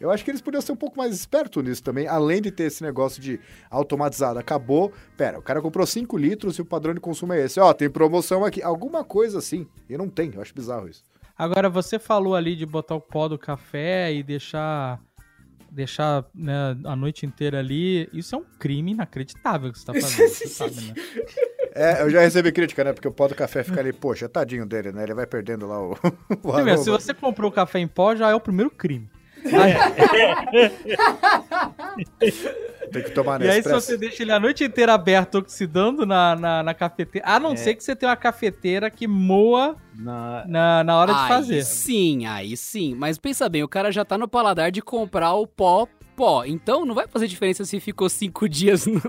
[0.00, 2.64] Eu acho que eles podiam ser um pouco mais espertos nisso também, além de ter
[2.64, 3.40] esse negócio de
[3.70, 4.38] automatizado.
[4.38, 7.60] Acabou, pera, o cara comprou 5 litros e o padrão de consumo é esse.
[7.60, 8.62] Ó, tem promoção aqui.
[8.62, 9.66] Alguma coisa assim.
[9.88, 11.02] E não tem, eu acho bizarro isso.
[11.36, 15.00] Agora, você falou ali de botar o pó do café e deixar
[15.74, 18.08] deixar né, a noite inteira ali.
[18.12, 20.94] Isso é um crime inacreditável que você tá fazendo, você sabe, né?
[21.76, 22.92] É, eu já recebi crítica, né?
[22.92, 25.02] Porque o pó do café fica ali, poxa, tadinho dele, né?
[25.02, 25.98] Ele vai perdendo lá o,
[26.40, 29.10] o vê, se você comprou café em pó, já é o primeiro crime.
[32.92, 36.36] Tem que tomar E aí, se você deixa ele a noite inteira aberto, oxidando na,
[36.36, 37.26] na, na cafeteira.
[37.28, 37.56] A não É.
[37.56, 40.44] ser que você tenha uma cafeteira que moa Na...
[40.46, 41.62] na, na hora de aí fazer.
[41.64, 42.94] sim, aí sim.
[42.94, 46.44] Mas pensa bem, o cara já tá no paladar de comprar o pó pó.
[46.44, 49.00] Então não vai fazer diferença se ficou cinco dias no-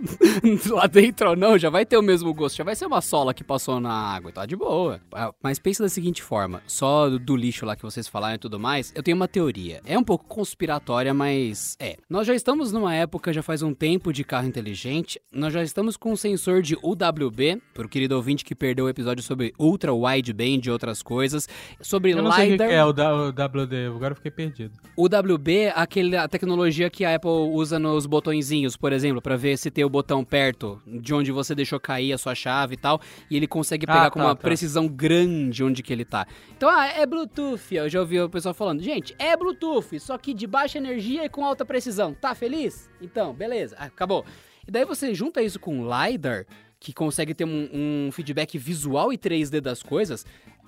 [0.76, 1.58] lá dentro ou não.
[1.58, 2.56] Já vai ter o mesmo gosto.
[2.58, 4.32] Já vai ser uma sola que passou na água.
[4.32, 5.00] Tá de boa.
[5.14, 8.40] Ah, Mas pensa da seguinte forma: só do, do lixo lá que vocês falaram e
[8.40, 9.82] tudo mais, eu tenho uma teoria.
[9.86, 11.98] É um pouco conspiratória, mas é.
[12.10, 15.20] Nós já estamos numa época, já faz um tempo, de carro inteligente.
[15.32, 19.24] Nós já estamos com um sensor de UWB, pro querido ouvinte que perdeu o episódio
[19.24, 21.48] sobre Ultra Wideband e outras coisas.
[21.82, 22.72] Sobre Eu não sei o que LiDAR.
[22.72, 24.74] é o, o WD, agora eu fiquei perdido.
[24.96, 29.58] O WB, aquele, a tecnologia que a Apple usa nos botõezinhos, por exemplo, pra ver
[29.58, 33.02] se tem o botão perto de onde você deixou cair a sua chave e tal,
[33.30, 34.42] e ele consegue pegar Ah, com tá, uma tá.
[34.42, 36.26] precisão grande onde que ele tá.
[36.56, 37.76] Então, ah, é Bluetooth.
[37.76, 41.30] Eu já ouvi o pessoal falando, gente, é Bluetooth, só que de baixa energia e
[41.30, 42.14] com alta precisão.
[42.14, 42.90] Tá feliz?
[43.02, 43.76] Então, beleza.
[43.78, 44.24] Ah, acabou.
[44.66, 46.46] E daí você junta isso com LiDAR,
[46.80, 47.70] que consegue ter um,
[48.08, 50.26] um feedback visual e 3D das coisas.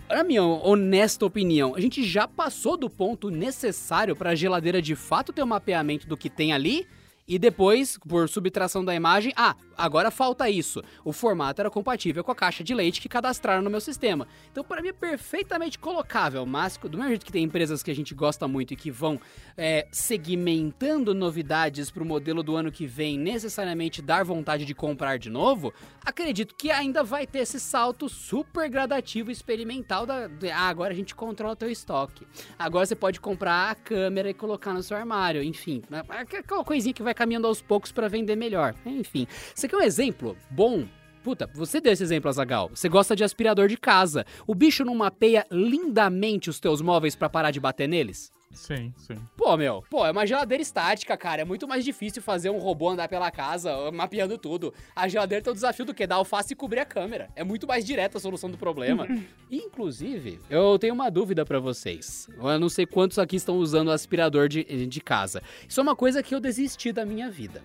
[0.09, 4.95] Na minha honesta opinião, a gente já passou do ponto necessário para a geladeira de
[4.95, 6.87] fato ter um mapeamento do que tem ali
[7.27, 10.81] e depois, por subtração da imagem, ah, agora falta isso.
[11.03, 14.25] O formato era compatível com a caixa de leite que cadastraram no meu sistema.
[14.49, 16.45] Então, para mim, é perfeitamente colocável.
[16.45, 19.19] Mas, do mesmo jeito que tem empresas que a gente gosta muito e que vão
[19.57, 25.19] é, segmentando novidades para o modelo do ano que vem necessariamente dar vontade de comprar
[25.19, 25.73] de novo,
[26.05, 30.29] acredito que ainda vai ter esse salto super gradativo experimental da.
[30.53, 32.25] Ah, agora a gente controla o teu estoque.
[32.57, 35.43] Agora você pode comprar a câmera e colocar no seu armário.
[35.43, 38.75] Enfim, aquela coisinha que vai caminhando aos poucos para vender melhor.
[38.85, 40.85] Enfim, você quer um exemplo bom?
[41.23, 42.69] Puta, você deu esse exemplo, Azagal.
[42.69, 44.23] Você gosta de aspirador de casa.
[44.45, 48.31] O bicho não mapeia lindamente os teus móveis para parar de bater neles?
[48.51, 49.15] Sim, sim.
[49.35, 51.41] Pô, meu, pô, é uma geladeira estática, cara.
[51.41, 54.73] É muito mais difícil fazer um robô andar pela casa, mapeando tudo.
[54.95, 56.07] A geladeira tem o desafio do quê?
[56.07, 57.29] Dar alface e cobrir a câmera.
[57.35, 59.07] É muito mais direta a solução do problema.
[59.51, 62.27] Inclusive, eu tenho uma dúvida pra vocês.
[62.37, 65.41] Eu não sei quantos aqui estão usando aspirador de, de casa.
[65.67, 67.63] Isso é uma coisa que eu desisti da minha vida.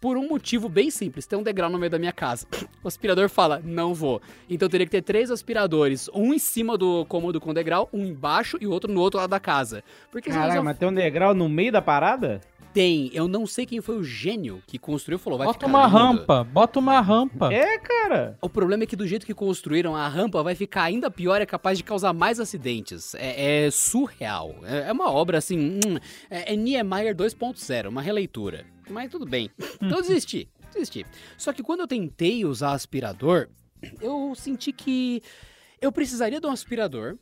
[0.00, 2.46] Por um motivo bem simples, tem um degrau no meio da minha casa.
[2.84, 4.20] O aspirador fala, não vou.
[4.48, 8.04] Então eu teria que ter três aspiradores, um em cima do cômodo com degrau, um
[8.04, 9.82] embaixo e o outro no outro lado da casa.
[10.12, 12.40] Porque Caralho, eu- mas tem um degrau no meio da parada?
[12.72, 13.10] tem.
[13.14, 15.86] Eu não sei quem foi o gênio que construiu e falou, vai Bota ficar uma
[15.86, 15.96] lindo.
[15.98, 17.50] rampa, bota uma rampa.
[17.50, 18.36] É, cara.
[18.42, 21.44] O problema é que do jeito que construíram, a rampa vai ficar ainda pior e
[21.44, 23.14] é capaz de causar mais acidentes.
[23.14, 24.54] É, é surreal.
[24.62, 25.58] É, é uma obra assim.
[25.86, 25.96] hum,
[26.30, 28.66] é, é Niemeyer 2.0, uma releitura.
[28.88, 29.50] Mas tudo bem.
[29.80, 30.48] Então desisti.
[30.72, 31.06] Desisti.
[31.36, 33.48] Só que quando eu tentei usar aspirador,
[34.00, 35.22] eu senti que
[35.80, 37.16] eu precisaria de um aspirador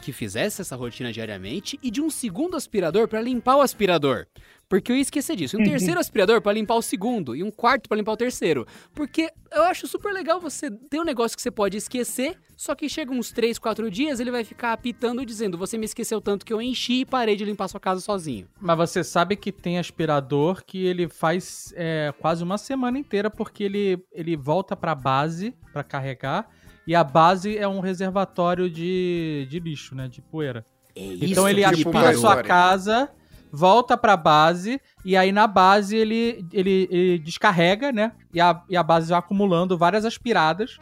[0.00, 4.26] que fizesse essa rotina diariamente e de um segundo aspirador para limpar o aspirador.
[4.68, 5.56] Porque eu ia esquecer disso.
[5.56, 7.36] E um terceiro aspirador para limpar o segundo.
[7.36, 8.66] E um quarto para limpar o terceiro.
[8.94, 12.88] Porque eu acho super legal você ter um negócio que você pode esquecer, só que
[12.88, 16.52] chega uns 3, 4 dias, ele vai ficar apitando dizendo: Você me esqueceu tanto que
[16.52, 18.48] eu enchi e parei de limpar sua casa sozinho.
[18.60, 23.64] Mas você sabe que tem aspirador que ele faz é, quase uma semana inteira, porque
[23.64, 26.48] ele, ele volta pra base para carregar.
[26.86, 30.06] E a base é um reservatório de, de lixo, né?
[30.06, 30.66] De poeira.
[30.94, 33.10] então ele tipo aspira a sua casa,
[33.54, 38.12] volta pra base, e aí na base ele, ele, ele descarrega, né?
[38.32, 40.78] E a, e a base vai acumulando várias aspiradas.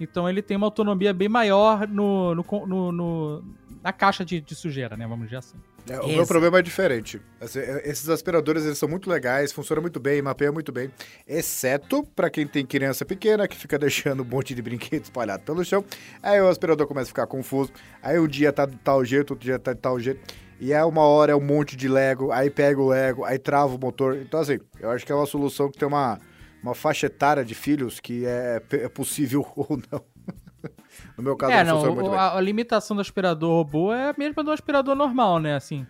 [0.00, 3.44] Então ele tem uma autonomia bem maior no, no, no- no-
[3.82, 5.06] na caixa de, de sujeira, né?
[5.06, 5.58] Vamos dizer assim.
[5.88, 7.20] É, o meu problema é diferente.
[7.40, 10.90] Assim, é, Esses aspiradores eles são muito legais, funcionam muito bem, mapeiam muito bem,
[11.26, 15.64] exceto pra quem tem criança pequena que fica deixando um monte de brinquedo espalhado pelo
[15.64, 15.84] chão.
[16.22, 17.72] Aí o aspirador começa a ficar confuso.
[18.02, 20.20] Aí um dia tá de tal jeito, outro dia tá de tal jeito.
[20.60, 23.74] E é uma hora é um monte de Lego, aí pega o Lego, aí trava
[23.74, 24.16] o motor.
[24.16, 26.18] Então, assim, eu acho que é uma solução que tem uma,
[26.62, 30.13] uma faixa etária de filhos que é, é possível ou não.
[31.16, 32.18] No meu caso, é, não, funciona muito o- bem.
[32.20, 35.54] a, a limitação do aspirador robô é a mesma do aspirador normal, né?
[35.54, 35.86] Assim,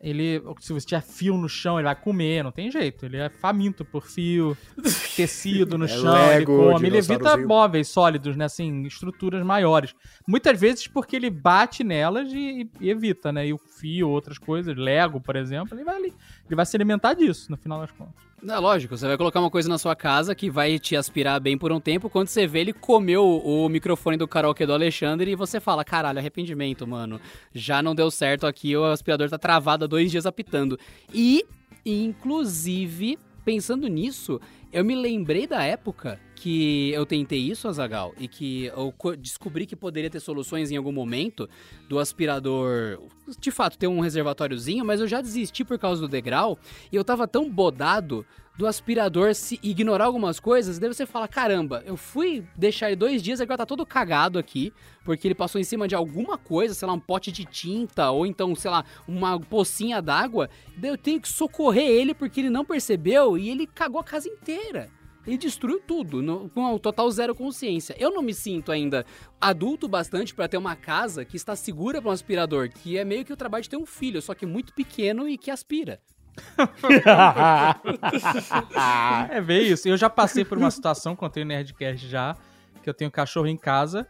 [0.00, 3.04] ele, se você tiver fio no chão, ele vai comer, não tem jeito.
[3.04, 4.56] Ele é faminto por fio,
[5.16, 6.86] tecido no É chão, ele Lego, come.
[6.86, 8.44] Ele evita móveis sólidos, né?
[8.44, 9.94] Assim, estruturas maiores.
[10.26, 13.48] Muitas vezes porque ele bate nelas e, e evita, né?
[13.48, 16.14] E o fio, outras coisas, Lego, por exemplo, ele vai, ele
[16.54, 18.27] vai se alimentar disso, no final das contas.
[18.46, 21.58] É lógico, você vai colocar uma coisa na sua casa que vai te aspirar bem
[21.58, 22.08] por um tempo.
[22.08, 26.18] Quando você vê, ele comeu o microfone do karaokê do Alexandre e você fala: caralho,
[26.18, 27.20] arrependimento, mano.
[27.52, 30.78] Já não deu certo aqui, o aspirador tá travado há dois dias apitando.
[31.12, 31.44] E,
[31.84, 34.40] inclusive, pensando nisso,
[34.72, 39.66] eu me lembrei da época que eu tentei isso, Azagal, e que eu co- descobri
[39.66, 41.48] que poderia ter soluções em algum momento
[41.88, 43.00] do aspirador,
[43.38, 46.58] de fato, ter um reservatóriozinho, mas eu já desisti por causa do degrau,
[46.92, 48.24] e eu tava tão bodado
[48.56, 53.22] do aspirador se ignorar algumas coisas, daí você fala, caramba, eu fui deixar ele dois
[53.22, 54.72] dias, agora tá todo cagado aqui,
[55.04, 58.26] porque ele passou em cima de alguma coisa, sei lá, um pote de tinta, ou
[58.26, 62.64] então, sei lá, uma pocinha d'água, daí eu tenho que socorrer ele porque ele não
[62.64, 64.90] percebeu e ele cagou a casa inteira.
[65.26, 67.94] Ele destruiu tudo, no- com um total zero consciência.
[67.98, 69.04] Eu não me sinto ainda
[69.40, 73.24] adulto bastante pra ter uma casa que está segura para um aspirador, que é meio
[73.24, 76.00] que o trabalho de ter um filho, só que muito pequeno e que aspira.
[79.30, 79.88] É bem isso.
[79.88, 82.36] Eu já passei por uma situação, contei no Nerdcast já,
[82.82, 84.06] que eu tenho cachorro em casa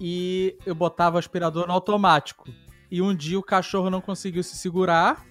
[0.00, 2.48] e eu botava o aspirador no automático.
[2.90, 5.24] E um dia o cachorro não conseguiu se segurar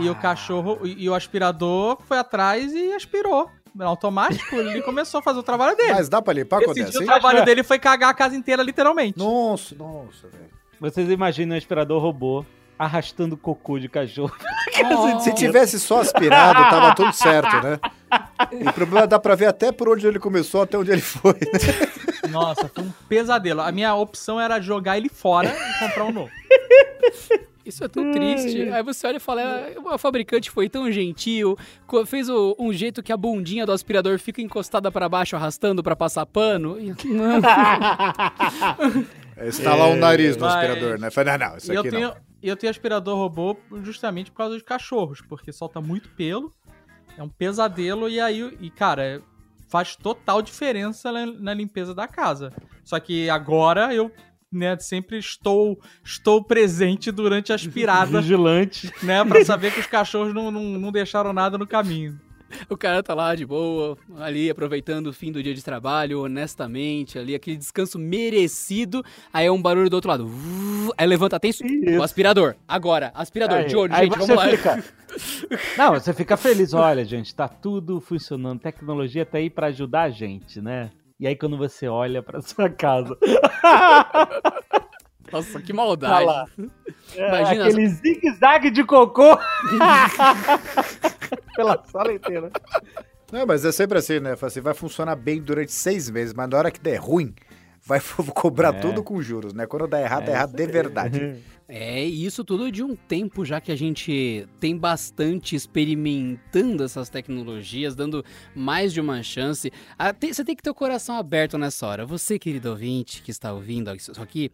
[0.00, 3.48] e o cachorro e, e o aspirador foi atrás e aspirou.
[3.80, 5.94] Automático, ele começou a fazer o trabalho dele.
[5.94, 7.02] Mas dá pra limpar quando é assim?
[7.02, 9.18] o trabalho dele foi cagar a casa inteira, literalmente.
[9.18, 10.50] Nossa, nossa, velho.
[10.80, 12.44] Vocês imaginam um aspirador robô
[12.78, 14.34] arrastando cocô de cachorro.
[15.20, 17.78] Se tivesse só aspirado, tava tudo certo, né?
[18.52, 21.34] E o problema dá pra ver até por onde ele começou, até onde ele foi.
[21.34, 22.28] né?
[22.30, 23.60] Nossa, foi um pesadelo.
[23.60, 26.30] A minha opção era jogar ele fora e comprar um novo.
[27.72, 28.62] Isso é tão triste.
[28.70, 31.56] Aí você olha e fala, "Ah, o fabricante foi tão gentil,
[32.06, 35.96] fez o- um jeito que a bundinha do aspirador fica encostada pra baixo, arrastando pra
[35.96, 36.78] passar pano.
[36.78, 37.40] E- Não.
[39.36, 41.10] É Estalar o nariz no Mas- aspirador, né?
[41.10, 42.16] Falei, não, não, isso E eu aqui tenho, não.
[42.42, 46.52] e eu tenho aspirador robô justamente por causa de cachorros, porque solta muito pelo,
[47.16, 49.22] é um pesadelo e aí, e cara,
[49.68, 52.52] faz total diferença na, na limpeza da casa.
[52.84, 54.12] Só que agora eu,
[54.52, 58.92] né, sempre estou estou presente durante a aspirada, Vigilante.
[59.02, 62.20] né, Pra saber que os cachorros não, não, não deixaram nada no caminho.
[62.68, 67.18] O cara tá lá de boa, ali aproveitando o fim do dia de trabalho, honestamente,
[67.18, 69.02] ali, aquele descanso merecido.
[69.32, 70.30] Aí é um barulho do outro lado.
[70.98, 71.66] Aí levanta atenção.
[71.66, 71.98] Isso.
[71.98, 72.54] O aspirador.
[72.68, 74.50] Agora, aspirador, Aí- de olho, aí gente, você vamos lá.
[74.50, 74.84] fica-
[75.78, 76.74] Não, você fica feliz.
[76.74, 78.60] Olha, gente, tá tudo funcionando.
[78.60, 80.90] Tecnologia tá aí pra ajudar a gente, né?
[81.22, 83.16] E aí quando você olha pra sua casa,
[85.30, 86.24] Nossa, que tá maldade.
[86.26, 86.46] lá.
[87.14, 89.38] É, Imagina aquele zigue-zague de cocô
[91.54, 92.50] pela sala inteira.
[93.30, 94.34] Não, mas é sempre assim, né?
[94.34, 97.32] Fala assim, vai funcionar bem durante seis meses, mas na hora que der ruim,
[97.86, 98.00] vai
[98.34, 98.80] cobrar É.
[98.80, 99.64] tudo com juros, né?
[99.64, 101.36] Quando dá errado, é, É errado de verdade.
[101.68, 107.94] É, isso tudo de um tempo já que a gente tem bastante experimentando essas tecnologias,
[107.94, 109.72] dando mais de uma chance.
[109.98, 112.04] Ah, Você tem que ter o coração aberto nessa hora.
[112.06, 114.50] Você, querido ouvinte que está ouvindo isso aqui,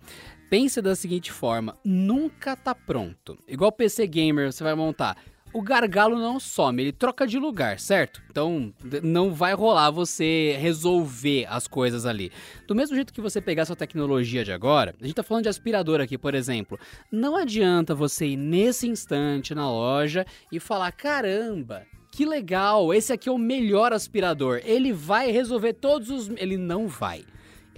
[0.48, 3.38] pense da seguinte forma: nunca tá pronto.
[3.48, 5.16] Igual PC Gamer, você vai montar.
[5.52, 8.22] O gargalo não some, ele troca de lugar, certo?
[8.30, 8.72] Então
[9.02, 12.30] não vai rolar você resolver as coisas ali.
[12.66, 15.48] Do mesmo jeito que você pegar sua tecnologia de agora, a gente tá falando de
[15.48, 16.78] aspirador aqui, por exemplo.
[17.10, 21.86] Não adianta você ir nesse instante na loja e falar: caramba.
[22.10, 24.60] Que legal, esse aqui é o melhor aspirador.
[24.64, 26.28] Ele vai resolver todos os.
[26.36, 27.24] Ele não vai.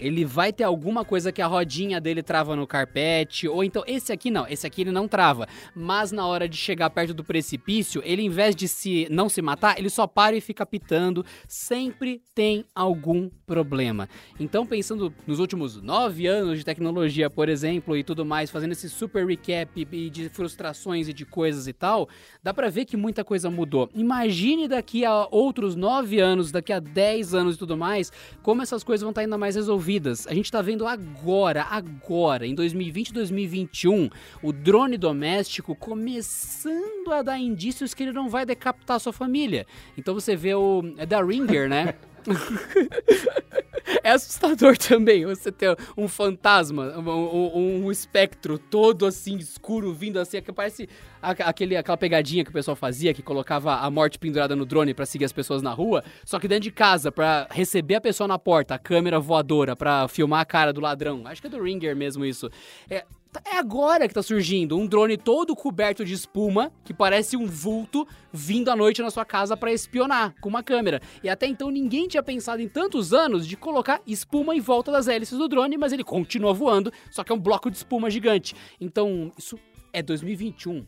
[0.01, 4.13] Ele vai ter alguma coisa que a rodinha dele trava no carpete, ou então esse
[4.13, 8.03] aqui não, esse aqui ele não trava, mas na hora de chegar perto do precipício,
[8.05, 12.23] ele em vez de se não se matar, ele só para e fica pitando, sempre
[12.35, 14.09] tem algum problema.
[14.39, 18.89] Então pensando nos últimos nove anos de tecnologia, por exemplo, e tudo mais, fazendo esse
[18.89, 22.09] super recap de frustrações e de coisas e tal,
[22.43, 23.91] dá pra ver que muita coisa mudou.
[23.95, 28.83] Imagine daqui a outros nove anos, daqui a 10 anos e tudo mais, como essas
[28.83, 29.90] coisas vão estar ainda mais resolvidas.
[30.27, 34.11] A gente tá vendo agora, agora, em 2020 2021,
[34.43, 39.67] o drone doméstico começando a dar indícios que ele não vai decapitar sua família.
[39.97, 40.83] Então você vê o.
[40.97, 41.95] É da Ringer, né?
[44.05, 50.41] É assustador também você ter um fantasma, um, um- espectro todo assim, escuro, vindo assim,
[50.41, 50.89] que parece
[51.21, 55.05] aquele, aquela pegadinha que o pessoal fazia, que colocava a morte pendurada no drone pra
[55.05, 58.39] seguir as pessoas na rua, só que dentro de casa, pra receber a pessoa na
[58.39, 61.23] porta, a câmera voadora pra filmar a cara do ladrão.
[61.27, 62.49] Acho que é do Ringer mesmo isso.
[62.89, 63.05] É,
[63.45, 68.07] é agora que tá surgindo um drone todo coberto de espuma, que parece um vulto,
[68.33, 71.01] vindo à noite na sua casa pra espionar com uma câmera.
[71.23, 75.07] E até então ninguém tinha pensado em tantos anos de colocar espuma em volta das
[75.07, 78.55] hélices do drone, mas ele continua voando, só que é um bloco de espuma gigante.
[78.81, 79.59] Então, isso
[79.93, 80.85] é 2021.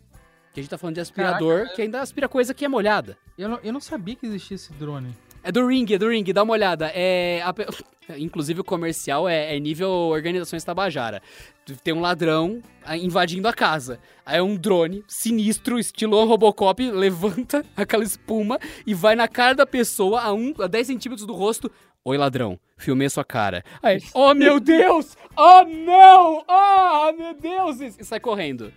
[0.52, 3.16] Que a gente tá falando de aspirador, que ainda aspira coisa que é molhada.
[3.38, 5.14] Eu não, eu não sabia que existia esse drone.
[5.44, 6.92] É do Ring, é do Ring, dá uma olhada.
[6.94, 7.52] É, a
[8.16, 11.20] inclusive o comercial é, é nível Organizações Tabajara.
[11.82, 13.98] Tem um ladrão ah, invadindo a casa.
[14.24, 20.20] Aí um drone sinistro, estilo Robocop, levanta aquela espuma e vai na cara da pessoa
[20.20, 21.70] a, um, a 10 centímetros do rosto.
[22.04, 23.64] Oi, ladrão, filmei sua cara.
[23.82, 25.16] Aí, oh meu Deus!
[25.36, 26.44] Oh não!
[26.48, 27.80] Oh meu Deus!
[27.80, 28.72] E sai correndo.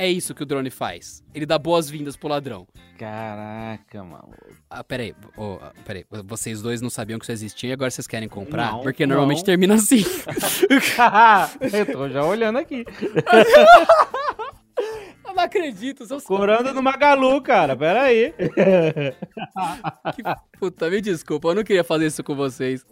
[0.00, 1.22] É isso que o drone faz.
[1.34, 2.66] Ele dá boas-vindas pro ladrão.
[2.98, 4.30] Caraca, mano.
[4.70, 5.14] Ah, peraí,
[5.60, 8.72] ah, peraí, vocês dois não sabiam que isso existia e agora vocês querem comprar?
[8.72, 9.44] Não, Porque normalmente não.
[9.44, 10.02] termina assim.
[11.70, 12.86] eu tô já olhando aqui.
[15.30, 17.76] Eu não acredito, são Corando no Magalu, cara.
[17.76, 18.34] Pera aí.
[20.14, 20.22] que...
[20.58, 22.84] Puta, me desculpa, eu não queria fazer isso com vocês.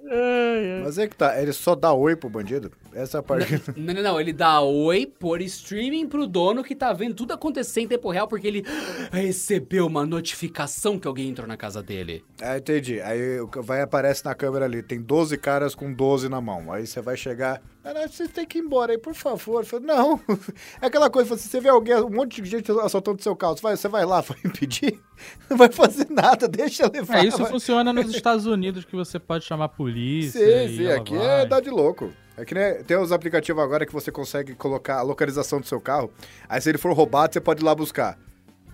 [0.85, 2.71] Mas é que tá, ele só dá oi pro bandido?
[2.95, 3.61] Essa é a parte.
[3.77, 7.81] Não, não, não, ele dá oi por streaming pro dono que tá vendo tudo acontecer
[7.81, 8.65] em tempo real porque ele
[9.13, 12.25] recebeu uma notificação que alguém entrou na casa dele.
[12.41, 13.01] ah, entendi.
[13.01, 16.73] Aí vai aparece na câmera ali, tem 12 caras com 12 na mão.
[16.73, 17.61] Aí você vai chegar.
[17.95, 19.63] "Cara, Você tem que ir embora aí, por favor.
[19.63, 20.21] Eu falo, não.
[20.81, 23.57] É aquela coisa, você vê alguém, um monte de gente assaltando seu carro.
[23.57, 25.01] Você vai, você vai lá, vai impedir?
[25.49, 27.25] Não vai fazer nada, deixa levar.
[27.25, 27.51] É, isso vai.
[27.51, 30.69] funciona nos Estados Unidos que você pode chamar a polícia.
[30.69, 31.43] Sim, sim, ela aqui vai.
[31.43, 32.13] é dar de louco.
[32.37, 35.81] É que nem, tem os aplicativos agora que você consegue colocar a localização do seu
[35.81, 36.13] carro.
[36.49, 38.19] Aí se ele for roubado, você pode ir lá buscar.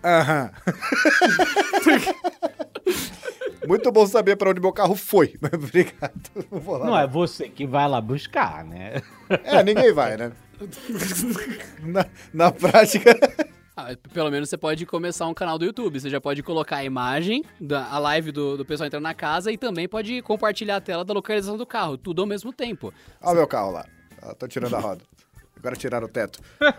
[0.03, 0.51] Aham.
[3.67, 5.35] Muito bom saber pra onde meu carro foi.
[5.53, 6.13] Obrigado.
[6.51, 6.87] Não vou lá.
[6.87, 9.03] Não é você que vai lá buscar, né?
[9.29, 10.33] É, ninguém vai, né?
[11.83, 13.15] Na, na prática.
[13.77, 15.99] Ah, pelo menos você pode começar um canal do YouTube.
[15.99, 19.51] Você já pode colocar a imagem, da, a live do, do pessoal entrando na casa
[19.51, 21.99] e também pode compartilhar a tela da localização do carro.
[21.99, 22.95] Tudo ao mesmo tempo.
[23.21, 23.85] Olha o meu carro lá.
[24.23, 25.03] Ah, tô tirando a roda.
[25.65, 26.41] Agora tiraram o teto.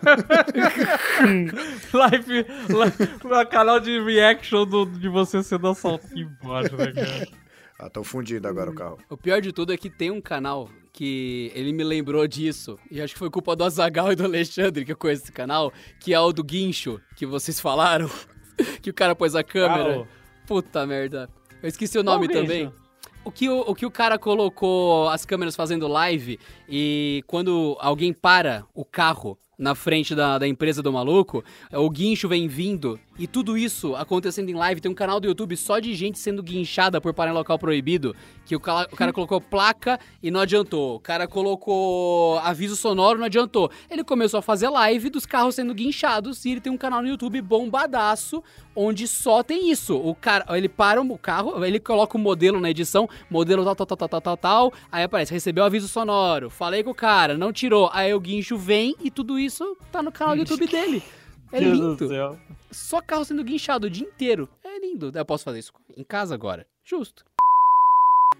[1.92, 6.14] Live, live canal de reaction do- de você sendo assaltado.
[6.44, 7.28] Bosta, né, cara?
[7.78, 8.98] Ah, tô fundindo agora o carro.
[9.10, 12.80] O pior de tudo é que tem um canal que ele me lembrou disso.
[12.90, 15.74] E acho que foi culpa do Azagal e do Alexandre que eu conheço esse canal,
[16.00, 18.10] que é o do Guincho, que vocês falaram.
[18.82, 20.08] que o cara pôs a câmera.
[20.48, 21.28] Puta merda.
[21.62, 22.68] Eu esqueci o nome Qual também.
[22.68, 22.85] Guincho?
[23.26, 28.14] O que o, o que o cara colocou as câmeras fazendo live e quando alguém
[28.14, 33.28] para o carro na frente da, da empresa do maluco, o guincho vem vindo e
[33.28, 34.82] tudo isso acontecendo em live.
[34.82, 38.16] Tem um canal do YouTube só de gente sendo guinchada por parar em local proibido.
[38.46, 40.96] Que o cara, o cara colocou placa e não adiantou.
[40.96, 43.72] O cara colocou aviso sonoro não adiantou.
[43.90, 47.08] Ele começou a fazer live dos carros sendo guinchados e ele tem um canal no
[47.08, 48.44] YouTube bombadaço
[48.76, 49.96] onde só tem isso.
[49.96, 53.88] O cara, ele para o carro, ele coloca o modelo na edição, modelo tal, tal,
[53.88, 57.54] tal, tal, tal, tal, tal, aí aparece, recebeu aviso sonoro, falei com o cara, não
[57.54, 61.02] tirou, aí o guincho vem e tudo isso tá no canal do YouTube dele.
[61.52, 61.96] É Deus lindo.
[61.96, 62.38] do céu.
[62.76, 64.50] Só carro sendo guinchado o dia inteiro.
[64.64, 65.10] É lindo.
[65.16, 66.68] Eu posso fazer isso em casa agora.
[66.84, 67.24] Justo.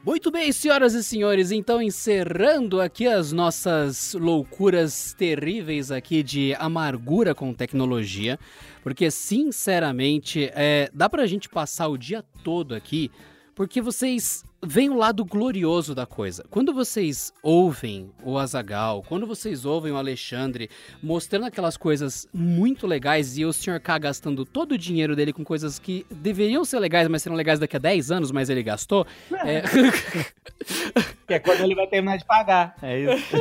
[0.04, 7.34] Muito bem, senhoras e senhores, então encerrando aqui as nossas loucuras terríveis aqui de amargura
[7.34, 8.38] com tecnologia,
[8.84, 13.10] porque sinceramente é, dá pra gente passar o dia todo aqui,
[13.56, 16.44] porque vocês veem o lado glorioso da coisa.
[16.50, 20.70] Quando vocês ouvem o Azagal, quando vocês ouvem o Alexandre
[21.02, 23.80] mostrando aquelas coisas muito legais e o Sr.
[23.80, 27.60] K gastando todo o dinheiro dele com coisas que deveriam ser legais, mas serão legais
[27.60, 29.08] daqui a 10 anos, mas ele gastou.
[29.46, 29.62] É...
[31.26, 32.76] que é quando ele vai terminar de pagar.
[32.82, 33.36] É isso.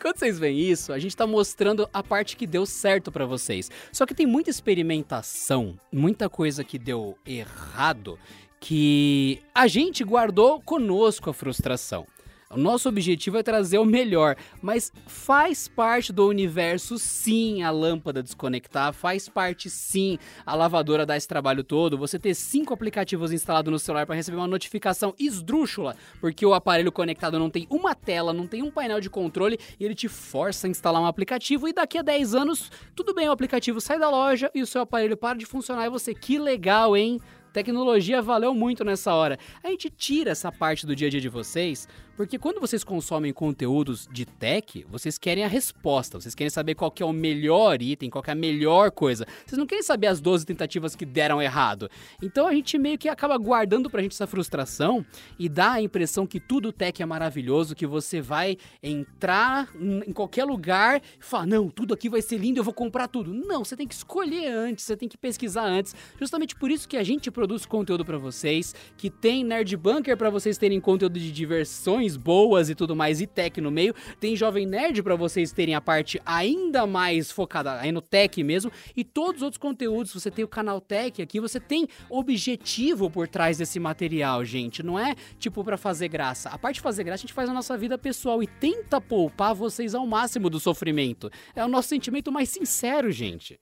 [0.00, 3.70] Quando vocês veem isso, a gente tá mostrando a parte que deu certo para vocês.
[3.90, 8.18] Só que tem muita experimentação, muita coisa que deu errado
[8.66, 12.04] que a gente guardou conosco a frustração.
[12.50, 18.24] O nosso objetivo é trazer o melhor, mas faz parte do universo sim a lâmpada
[18.24, 23.70] desconectar, faz parte sim a lavadora dar esse trabalho todo, você ter cinco aplicativos instalados
[23.70, 28.32] no celular para receber uma notificação esdrúxula, porque o aparelho conectado não tem uma tela,
[28.32, 31.72] não tem um painel de controle e ele te força a instalar um aplicativo e
[31.72, 35.16] daqui a 10 anos, tudo bem, o aplicativo sai da loja e o seu aparelho
[35.16, 37.20] para de funcionar e você, que legal, hein?
[37.56, 39.38] Tecnologia valeu muito nessa hora.
[39.64, 43.32] A gente tira essa parte do dia a dia de vocês porque quando vocês consomem
[43.32, 47.82] conteúdos de tech, vocês querem a resposta, vocês querem saber qual que é o melhor
[47.82, 49.26] item, qual que é a melhor coisa.
[49.44, 51.90] Vocês não querem saber as 12 tentativas que deram errado.
[52.22, 55.04] Então a gente meio que acaba guardando pra gente essa frustração
[55.38, 59.68] e dá a impressão que tudo tech é maravilhoso, que você vai entrar
[60.06, 63.34] em qualquer lugar e falar: "Não, tudo aqui vai ser lindo, eu vou comprar tudo".
[63.34, 65.94] Não, você tem que escolher antes, você tem que pesquisar antes.
[66.18, 70.30] Justamente por isso que a gente produz conteúdo para vocês, que tem Nerd Bunker para
[70.30, 73.94] vocês terem conteúdo de diversões boas e tudo mais, e tech no meio.
[74.20, 78.70] Tem Jovem Nerd para vocês terem a parte ainda mais focada aí no tech mesmo.
[78.94, 83.26] E todos os outros conteúdos, você tem o canal Tech aqui, você tem objetivo por
[83.26, 84.82] trás desse material, gente.
[84.82, 86.50] Não é tipo para fazer graça.
[86.50, 89.54] A parte de fazer graça a gente faz na nossa vida pessoal e tenta poupar
[89.54, 91.30] vocês ao máximo do sofrimento.
[91.54, 93.58] É o nosso sentimento mais sincero, gente.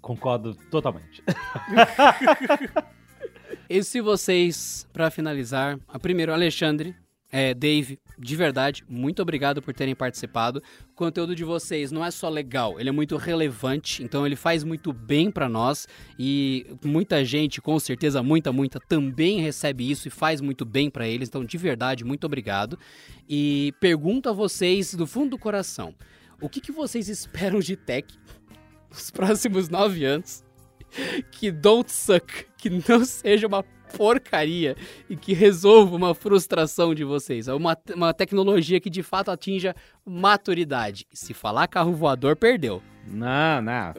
[0.00, 1.22] Concordo totalmente.
[3.70, 6.96] e se vocês, para finalizar, a primeiro, Alexandre,
[7.38, 10.62] é, Dave, de verdade, muito obrigado por terem participado.
[10.90, 14.64] O conteúdo de vocês não é só legal, ele é muito relevante, então ele faz
[14.64, 15.86] muito bem para nós
[16.18, 21.06] e muita gente, com certeza, muita, muita, também recebe isso e faz muito bem para
[21.06, 21.28] eles.
[21.28, 22.78] Então, de verdade, muito obrigado.
[23.28, 25.94] E pergunto a vocês do fundo do coração:
[26.40, 28.18] o que, que vocês esperam de tech
[28.90, 30.45] nos próximos nove anos?
[31.30, 33.62] Que don't suck, que não seja uma
[33.96, 34.76] porcaria
[35.08, 37.48] e que resolva uma frustração de vocês.
[37.48, 39.74] É uma, uma tecnologia que de fato atinja
[40.04, 41.06] maturidade.
[41.12, 42.82] Se falar carro voador, perdeu.
[43.06, 43.94] Não, não.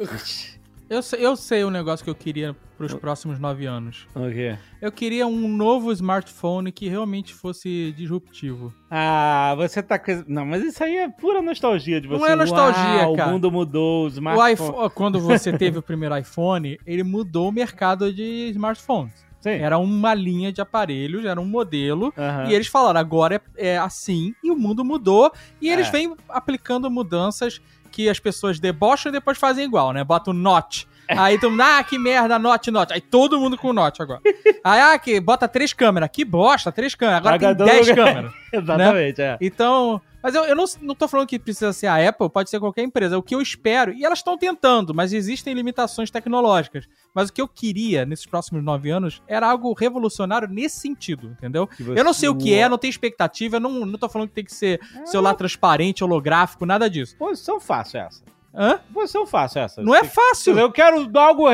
[0.90, 4.08] Eu sei, eu sei um negócio que eu queria para os próximos nove anos.
[4.16, 4.58] O quê?
[4.82, 8.74] Eu queria um novo smartphone que realmente fosse disruptivo.
[8.90, 10.00] Ah, você tá.
[10.28, 12.22] Não, mas isso aí é pura nostalgia de você.
[12.22, 13.30] Não é nostalgia, Uau, cara.
[13.30, 14.54] O mundo mudou, o O smartphone.
[14.54, 19.28] iPhone, quando você teve o primeiro iPhone, ele mudou o mercado de smartphones.
[19.40, 19.52] Sim.
[19.52, 22.12] Era uma linha de aparelhos, era um modelo.
[22.18, 22.50] Aham.
[22.50, 25.32] E eles falaram, agora é, é assim, e o mundo mudou.
[25.62, 25.92] E eles É.
[25.92, 27.62] vêm aplicando mudanças
[27.98, 30.04] que as pessoas debocham e depois fazem igual, né?
[30.04, 30.88] Bota o Note.
[31.10, 32.94] Aí todo mundo, ah, que merda, Note, Note.
[32.94, 34.22] Aí todo mundo com Note agora.
[34.64, 36.08] Aí, ah, que bota três câmeras.
[36.14, 37.22] Que bosta, três câmeras.
[37.22, 38.06] Agora Agora tem dez lugar.
[38.06, 38.34] câmeras.
[38.54, 39.38] Exatamente, é.
[39.42, 40.00] Então.
[40.22, 42.84] Mas eu, eu não, não tô falando que precisa ser a Apple, pode ser qualquer
[42.84, 43.18] empresa.
[43.18, 46.88] O que eu espero, e elas estão tentando, mas existem limitações tecnológicas.
[47.14, 51.70] Mas o que eu queria nesses próximos nove anos era algo revolucionário nesse sentido, entendeu?
[51.80, 54.36] Você- Eu não sei o que é, não tenho expectativa, não, não tô falando que
[54.36, 57.16] tem que ser celular transparente, holográfico, nada disso.
[57.18, 58.24] Posição fácil essa.
[58.56, 58.80] Hã?
[58.92, 59.84] Posição fácil essa.
[59.84, 60.58] Não é fácil.
[60.58, 61.46] Eu quero algo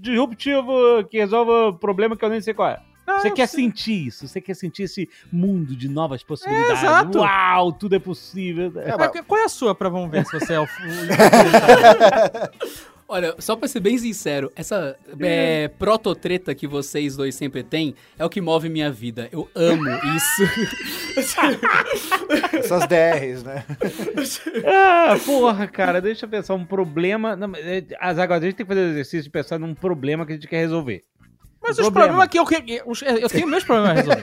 [0.00, 2.80] disruptivo que resolva o problema que eu nem sei qual é.
[3.16, 3.64] Ah, Você quer sei.
[3.64, 6.70] sentir isso, você quer sentir esse mundo de novas possibilidades.
[6.82, 7.18] É, exato.
[7.18, 8.72] Uau, tudo é possível.
[8.76, 10.66] É, Mas mas- Qual é a sua pra vamos ver se você é o.
[13.12, 18.24] Olha, só pra ser bem sincero, essa é, prototreta que vocês dois sempre têm é
[18.24, 19.28] o que move minha vida.
[19.32, 19.82] Eu amo
[20.14, 20.42] isso.
[22.56, 23.64] Essas DRs, né?
[24.64, 27.36] Ah, porra, cara, deixa eu pensar um problema.
[27.58, 30.30] É, As agora a gente tem que fazer o exercício de pensar num problema que
[30.32, 31.02] a gente quer resolver.
[31.62, 32.26] Mas O os problema.
[32.26, 32.46] problemas que eu,
[33.06, 34.22] eu, eu tenho meus problemas a resolver.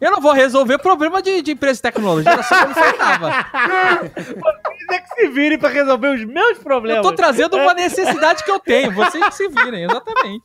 [0.00, 3.30] Eu não vou resolver problema de, de empresa de tecnologia, era só como faltava.
[4.90, 7.02] é que se virem pra resolver os meus Eu problemas.
[7.02, 10.44] tô trazendo uma necessidade que eu tenho, vocês que se virem, exatamente.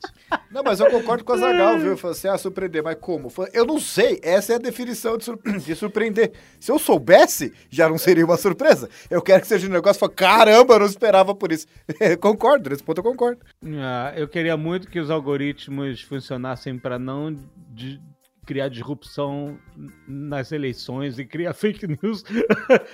[0.50, 1.96] Não, mas eu concordo com a Zagal, viu?
[1.96, 3.32] Falei assim, ah, surpreender, mas como?
[3.52, 6.32] Eu não sei, essa é a definição de, sur- de surpreender.
[6.60, 8.88] Se eu soubesse, já não seria uma surpresa.
[9.10, 11.66] Eu quero que seja um negócio, fala, caramba, eu não esperava por isso.
[12.20, 13.40] concordo, nesse ponto eu concordo.
[13.80, 17.34] Ah, eu queria muito que os algoritmos funcionassem pra não
[17.70, 18.00] de-
[18.48, 19.58] criar disrupção
[20.06, 22.24] nas eleições e criar fake news.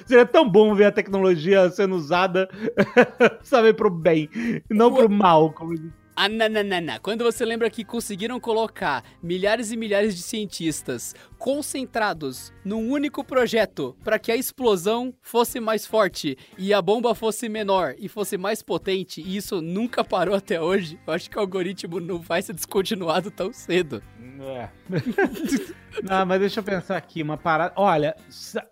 [0.05, 2.49] Seria tão bom ver a tecnologia sendo usada,
[3.41, 4.29] sabe, pro bem,
[4.69, 5.73] não pro mal, como
[6.17, 6.99] ah, não.
[7.03, 13.97] Quando você lembra que conseguiram colocar milhares e milhares de cientistas concentrados num único projeto
[14.05, 18.63] para que a explosão fosse mais forte e a bomba fosse menor e fosse mais
[18.63, 22.53] potente, e isso nunca parou até hoje, eu acho que o algoritmo não vai ser
[22.53, 24.03] descontinuado tão cedo.
[24.41, 24.69] É.
[26.03, 27.75] não, mas deixa eu pensar aqui, uma parada.
[27.77, 28.15] Olha,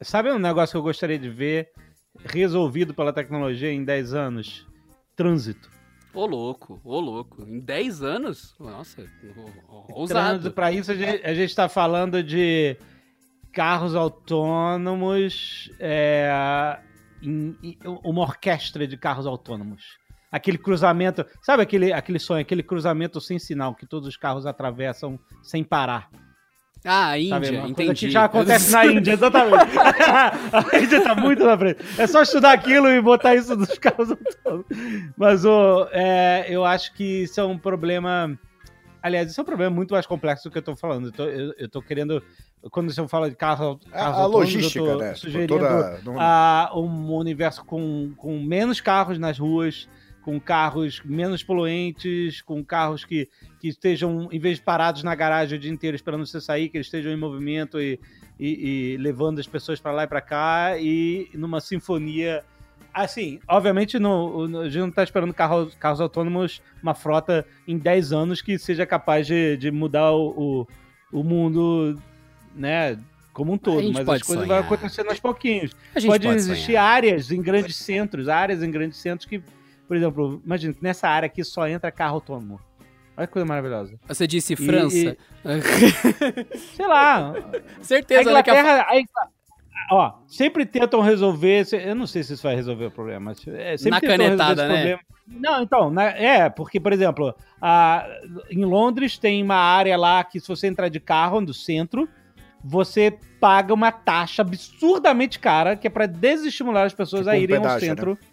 [0.00, 1.70] sabe um negócio que eu gostaria de ver
[2.24, 4.66] resolvido pela tecnologia em 10 anos?
[5.16, 5.71] Trânsito.
[6.14, 7.42] Ô louco, ô louco.
[7.42, 8.54] Em 10 anos?
[8.58, 9.06] Nossa,
[9.88, 10.52] ousado.
[10.52, 12.76] Para isso a gente, a gente tá falando de
[13.52, 16.78] carros autônomos, é,
[17.22, 19.98] em, em, uma orquestra de carros autônomos.
[20.30, 25.18] Aquele cruzamento, sabe aquele, aquele sonho, aquele cruzamento sem sinal que todos os carros atravessam
[25.42, 26.10] sem parar.
[26.84, 27.94] Ah, a Índia, Sabe, entendi.
[27.94, 29.78] que já acontece na Índia, exatamente.
[29.78, 31.78] a Índia tá muito na frente.
[31.96, 34.08] É só estudar aquilo e botar isso nos carros.
[35.16, 38.36] Mas oh, é, eu acho que isso é um problema...
[39.00, 41.06] Aliás, isso é um problema muito mais complexo do que eu tô falando.
[41.06, 42.22] Eu tô, eu, eu tô querendo...
[42.70, 45.14] Quando você fala de carro, carros a, a logística, eu tô né?
[45.14, 46.00] sugerindo toda...
[46.18, 49.88] a, um universo com, com menos carros nas ruas,
[50.22, 53.28] com carros menos poluentes, com carros que,
[53.60, 56.76] que estejam, em vez de parados na garagem o dia inteiro esperando você sair, que
[56.76, 57.98] eles estejam em movimento e,
[58.38, 62.44] e, e levando as pessoas para lá e para cá, e numa sinfonia.
[62.94, 68.12] Assim, obviamente no, a gente não está esperando carros, carros autônomos, uma frota em 10
[68.12, 70.66] anos que seja capaz de, de mudar o,
[71.10, 71.98] o, o mundo,
[72.54, 72.98] né?
[73.32, 75.72] como um todo, mas as coisas vão acontecendo aos pouquinhos.
[75.94, 76.84] Pode, pode, existir sonhar.
[76.84, 79.42] áreas em grandes centros, áreas em grandes centros que
[79.92, 82.58] por exemplo, imagina que nessa área aqui só entra carro autônomo.
[83.14, 84.00] Olha que coisa maravilhosa.
[84.08, 84.96] Você disse França.
[84.96, 86.56] E, e...
[86.74, 87.34] Sei lá.
[87.82, 89.94] Certeza, a Inglaterra, né, que a...
[89.94, 91.66] Ó, sempre tentam resolver.
[91.74, 94.74] Eu não sei se isso vai resolver o problema, mas é, sempre Na canetada, né?
[94.76, 95.00] Problema.
[95.26, 98.08] Não, então, na, é, porque, por exemplo, a,
[98.50, 102.08] em Londres tem uma área lá que se você entrar de carro no centro,
[102.64, 107.58] você paga uma taxa absurdamente cara, que é para desestimular as pessoas tipo a irem
[107.58, 108.10] um pedágio, ao centro.
[108.12, 108.31] Né?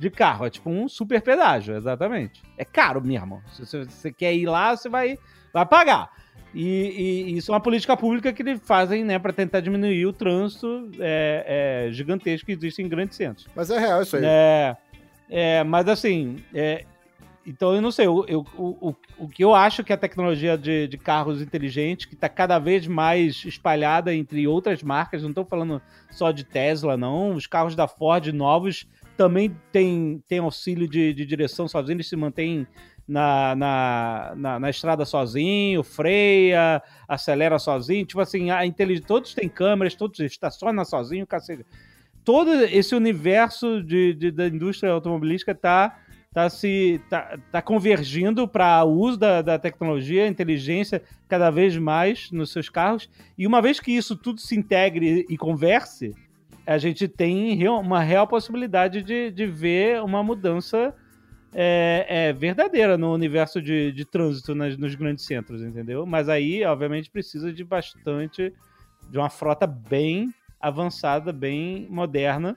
[0.00, 0.46] De carro.
[0.46, 2.42] É tipo um super pedágio, exatamente.
[2.56, 3.42] É caro mesmo.
[3.52, 5.18] Se você quer ir lá, você vai,
[5.52, 6.10] vai pagar.
[6.52, 10.12] E, e, isso é uma política pública que eles fazem, né, para tentar diminuir o
[10.12, 13.46] trânsito é, é, gigantesco que existe em grandes centros.
[13.54, 14.22] Mas é real isso aí.
[14.24, 14.76] É,
[15.28, 16.84] é mas assim, é,
[17.46, 20.88] então eu não sei, eu, eu, o, o que eu acho que a tecnologia de,
[20.88, 25.80] de carros inteligentes, que está cada vez mais espalhada entre outras marcas, não estou falando
[26.10, 28.88] só de Tesla, não, os carros da Ford novos
[29.20, 32.66] também tem, tem auxílio de, de direção sozinho, ele se mantém
[33.06, 38.06] na, na, na, na, estrada sozinho, freia, acelera sozinho.
[38.06, 41.66] Tipo assim, a inteligência, todos têm câmeras, todos estacionam sozinho, cacete.
[42.24, 45.98] Todo esse universo de, de da indústria automobilística está
[46.32, 52.30] tá se tá, tá convergindo para o uso da, da tecnologia, inteligência cada vez mais
[52.30, 53.06] nos seus carros.
[53.36, 56.14] E uma vez que isso tudo se integre e converse,
[56.70, 60.94] a gente tem uma real possibilidade de, de ver uma mudança
[61.52, 66.06] é, é, verdadeira no universo de, de trânsito nas, nos grandes centros, entendeu?
[66.06, 68.54] Mas aí, obviamente, precisa de bastante,
[69.10, 72.56] de uma frota bem avançada, bem moderna,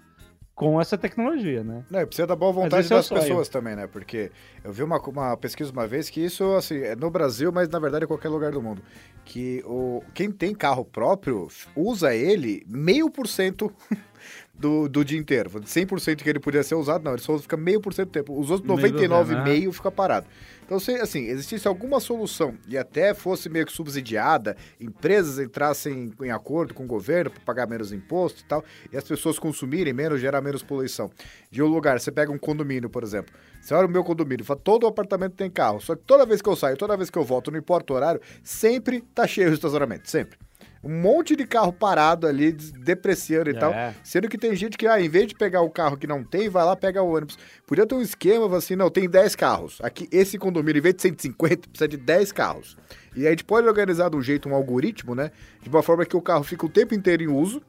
[0.55, 1.83] com essa tecnologia, né?
[1.89, 3.87] Não, precisa da boa vontade é das é pessoas também, né?
[3.87, 4.31] Porque
[4.63, 7.79] eu vi uma, uma pesquisa uma vez que isso, assim, é no Brasil, mas na
[7.79, 8.81] verdade é em qualquer lugar do mundo.
[9.25, 13.73] Que o, quem tem carro próprio usa ele meio por cento
[14.53, 15.49] do, do dia inteiro.
[15.49, 18.39] 100% que ele podia ser usado, não, ele só fica meio por cento do tempo.
[18.39, 19.71] Os outros 99,5% né?
[19.71, 20.27] fica parado.
[20.65, 26.31] Então, se assim, existisse alguma solução e até fosse meio que subsidiada, empresas entrassem em
[26.31, 30.21] acordo com o governo para pagar menos imposto e tal, e as pessoas consumirem menos,
[30.21, 31.11] gerar menos poluição.
[31.51, 33.33] De um lugar, você pega um condomínio, por exemplo.
[33.61, 35.79] Você olha o meu condomínio, fala, todo apartamento tem carro.
[35.81, 37.95] Só que toda vez que eu saio, toda vez que eu volto, não importa o
[37.95, 40.37] horário, sempre tá cheio o estacionamento, sempre
[40.83, 43.59] um monte de carro parado ali, depreciando e é.
[43.59, 43.73] tal.
[44.03, 46.49] Sendo que tem gente que, ah, em vez de pegar o carro que não tem,
[46.49, 47.37] vai lá pegar o ônibus.
[47.65, 49.79] Podia ter um esquema assim, não, tem 10 carros.
[49.81, 52.77] Aqui, esse condomínio, em vez de 150, precisa de 10 carros.
[53.15, 55.31] E a gente pode organizar de um jeito, um algoritmo, né?
[55.61, 57.61] De uma forma que o carro fica o tempo inteiro em uso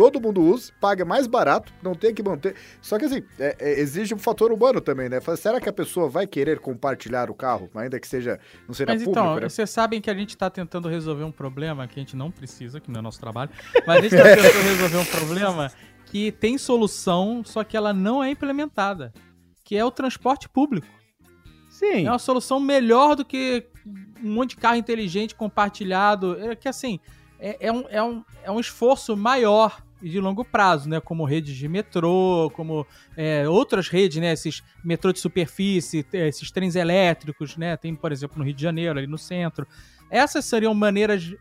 [0.00, 2.56] todo mundo usa, paga mais barato, não tem que manter.
[2.80, 5.20] Só que assim, é, é, exige um fator humano também, né?
[5.36, 9.02] Será que a pessoa vai querer compartilhar o carro, ainda que seja, não seja mas,
[9.02, 9.20] público?
[9.20, 9.46] Então, né?
[9.46, 12.80] vocês sabem que a gente está tentando resolver um problema que a gente não precisa,
[12.80, 13.50] que não é nosso trabalho,
[13.86, 15.70] mas a gente está tentando resolver um problema
[16.06, 19.12] que tem solução, só que ela não é implementada,
[19.62, 20.86] que é o transporte público.
[21.68, 22.06] Sim.
[22.06, 23.66] É uma solução melhor do que
[24.24, 26.40] um monte de carro inteligente compartilhado.
[26.40, 26.98] É que assim,
[27.38, 31.00] é, é, um, é, um, é um esforço maior e de longo prazo, né?
[31.00, 32.86] Como redes de metrô, como
[33.16, 34.32] é, outras redes, né?
[34.32, 37.76] Esses metrô de superfície, esses trens elétricos, né?
[37.76, 39.66] Tem, por exemplo, no Rio de Janeiro, ali no centro.
[40.10, 41.32] Essas seriam maneiras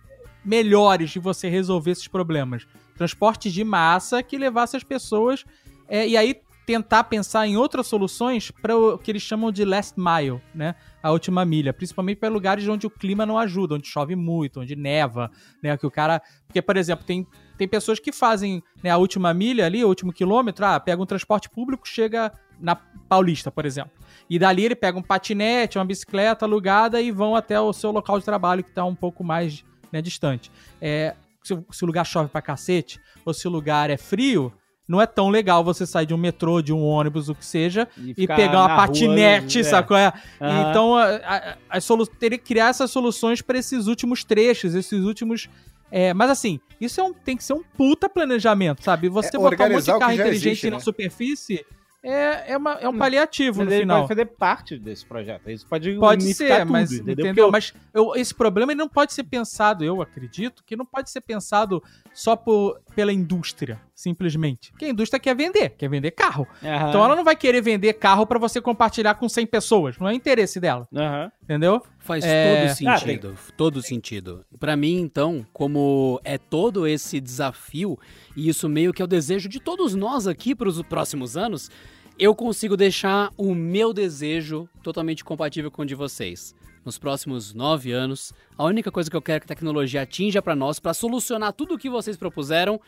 [0.44, 2.68] melhores de você resolver esses problemas.
[2.96, 5.46] Transporte de massa que levasse as pessoas.
[5.88, 10.00] É, e aí tentar pensar em outras soluções para o que eles chamam de last
[10.00, 10.76] mile, né?
[11.02, 14.76] A última milha, principalmente para lugares onde o clima não ajuda, onde chove muito, onde
[14.76, 15.32] neva,
[15.64, 15.76] né?
[15.76, 17.26] Que o cara, porque por exemplo, tem,
[17.58, 21.08] tem pessoas que fazem né, a última milha ali, o último quilômetro, ah, pega um
[21.08, 23.94] transporte público, chega na Paulista, por exemplo.
[24.30, 28.20] E dali ele pega um patinete, uma bicicleta alugada e vão até o seu local
[28.20, 30.52] de trabalho que está um pouco mais né, distante.
[30.80, 34.54] É, se, se, o lugar chove pra cacete, ou se o lugar é frio,
[34.90, 37.88] não é tão legal você sair de um metrô, de um ônibus, o que seja,
[37.96, 39.70] e, e pegar uma patinete, rua, é.
[39.70, 39.96] sacou?
[39.96, 40.12] É.
[40.42, 40.70] Uhum.
[40.70, 45.04] Então, a, a, a solu teria que criar essas soluções para esses últimos trechos, esses
[45.04, 45.48] últimos.
[45.92, 49.10] É, mas assim, isso é um, tem que ser um puta planejamento, sabe?
[49.10, 50.84] Você é, botar um monte de carro inteligente existe, na né?
[50.84, 51.66] superfície
[52.04, 53.98] é, é, uma, é um paliativo mas no final.
[53.98, 55.50] Ele pode fazer parte desse projeto.
[55.50, 57.26] Isso pode Pode ser, tudo, mas entendeu?
[57.26, 57.46] entendeu?
[57.48, 57.52] Eu...
[57.52, 61.22] Mas eu, esse problema ele não pode ser pensado, eu acredito, que não pode ser
[61.22, 64.72] pensado só por, pela indústria, simplesmente.
[64.72, 66.48] Porque a indústria quer vender, quer vender carro.
[66.62, 66.90] Uhum.
[66.90, 69.98] Então ela não vai querer vender carro para você compartilhar com 100 pessoas.
[69.98, 70.88] Não é interesse dela.
[70.92, 71.32] Uhum.
[71.44, 71.84] Entendeu?
[72.10, 72.66] Faz é...
[72.66, 73.38] todo sentido.
[73.38, 74.46] Ah, todo sentido.
[74.60, 78.00] Para mim, então, como é todo esse desafio,
[78.36, 81.70] e isso meio que é o desejo de todos nós aqui para os próximos anos,
[82.18, 87.92] eu consigo deixar o meu desejo totalmente compatível com o de vocês nos próximos nove
[87.92, 88.34] anos.
[88.58, 91.76] A única coisa que eu quero que a tecnologia atinja para nós, para solucionar tudo
[91.76, 92.82] o que vocês propuseram,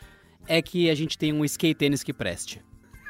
[0.48, 2.60] é que a gente tenha um skate tênis que preste.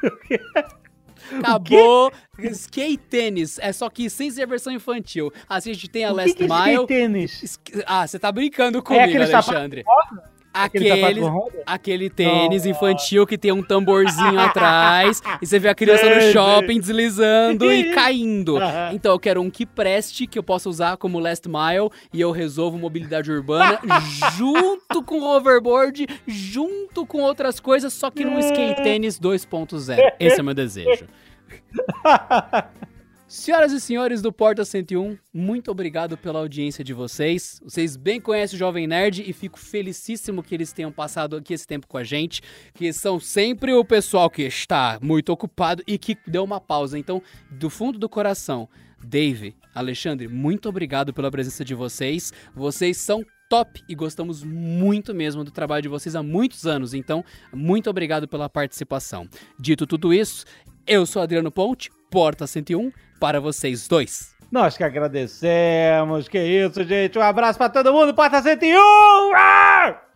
[1.42, 2.12] Acabou.
[2.38, 3.58] Skate tênis.
[3.58, 5.32] É só que sem ser versão infantil.
[5.48, 6.72] Assim a gente tem a o Last que que é Mile.
[6.72, 7.60] Skate tênis?
[7.86, 9.82] Ah, você tá brincando é comigo, é Alexandre.
[9.82, 11.20] Sapato Aquele,
[11.66, 16.78] aquele tênis infantil que tem um tamborzinho atrás e você vê a criança no shopping
[16.78, 18.58] deslizando e caindo.
[18.92, 22.30] Então eu quero um que preste, que eu possa usar como last mile e eu
[22.30, 23.80] resolvo mobilidade urbana
[24.36, 30.12] junto com o hoverboard, junto com outras coisas, só que num skate tênis 2.0.
[30.20, 31.06] Esse é o meu desejo.
[33.34, 37.58] Senhoras e senhores do Porta 101, muito obrigado pela audiência de vocês.
[37.64, 41.66] Vocês bem conhecem o Jovem Nerd e fico felicíssimo que eles tenham passado aqui esse
[41.66, 42.42] tempo com a gente,
[42.74, 46.98] que são sempre o pessoal que está muito ocupado e que deu uma pausa.
[46.98, 48.68] Então, do fundo do coração,
[49.02, 52.34] Dave, Alexandre, muito obrigado pela presença de vocês.
[52.54, 56.92] Vocês são top e gostamos muito mesmo do trabalho de vocês há muitos anos.
[56.92, 59.26] Então, muito obrigado pela participação.
[59.58, 60.44] Dito tudo isso,
[60.86, 62.92] eu sou Adriano Ponte, Porta 101
[63.22, 64.34] para vocês dois.
[64.50, 67.16] Nós que agradecemos, que isso, gente.
[67.16, 68.66] Um abraço para todo mundo, Porta 101!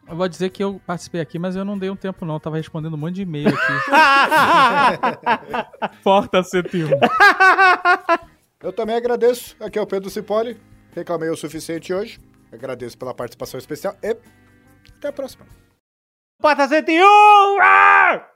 [0.08, 2.34] Eu vou dizer que eu participei aqui, mas eu não dei um tempo, não.
[2.34, 3.58] Eu tava respondendo um monte de e-mail aqui.
[6.02, 6.90] Porta 101.
[8.60, 9.54] Eu também agradeço.
[9.60, 10.60] Aqui é o Pedro Cipoli.
[10.92, 12.18] Reclamei o suficiente hoje.
[12.52, 14.16] Agradeço pela participação especial e
[14.96, 15.46] até a próxima.
[16.40, 17.04] Porta 101!
[17.62, 18.35] Ah!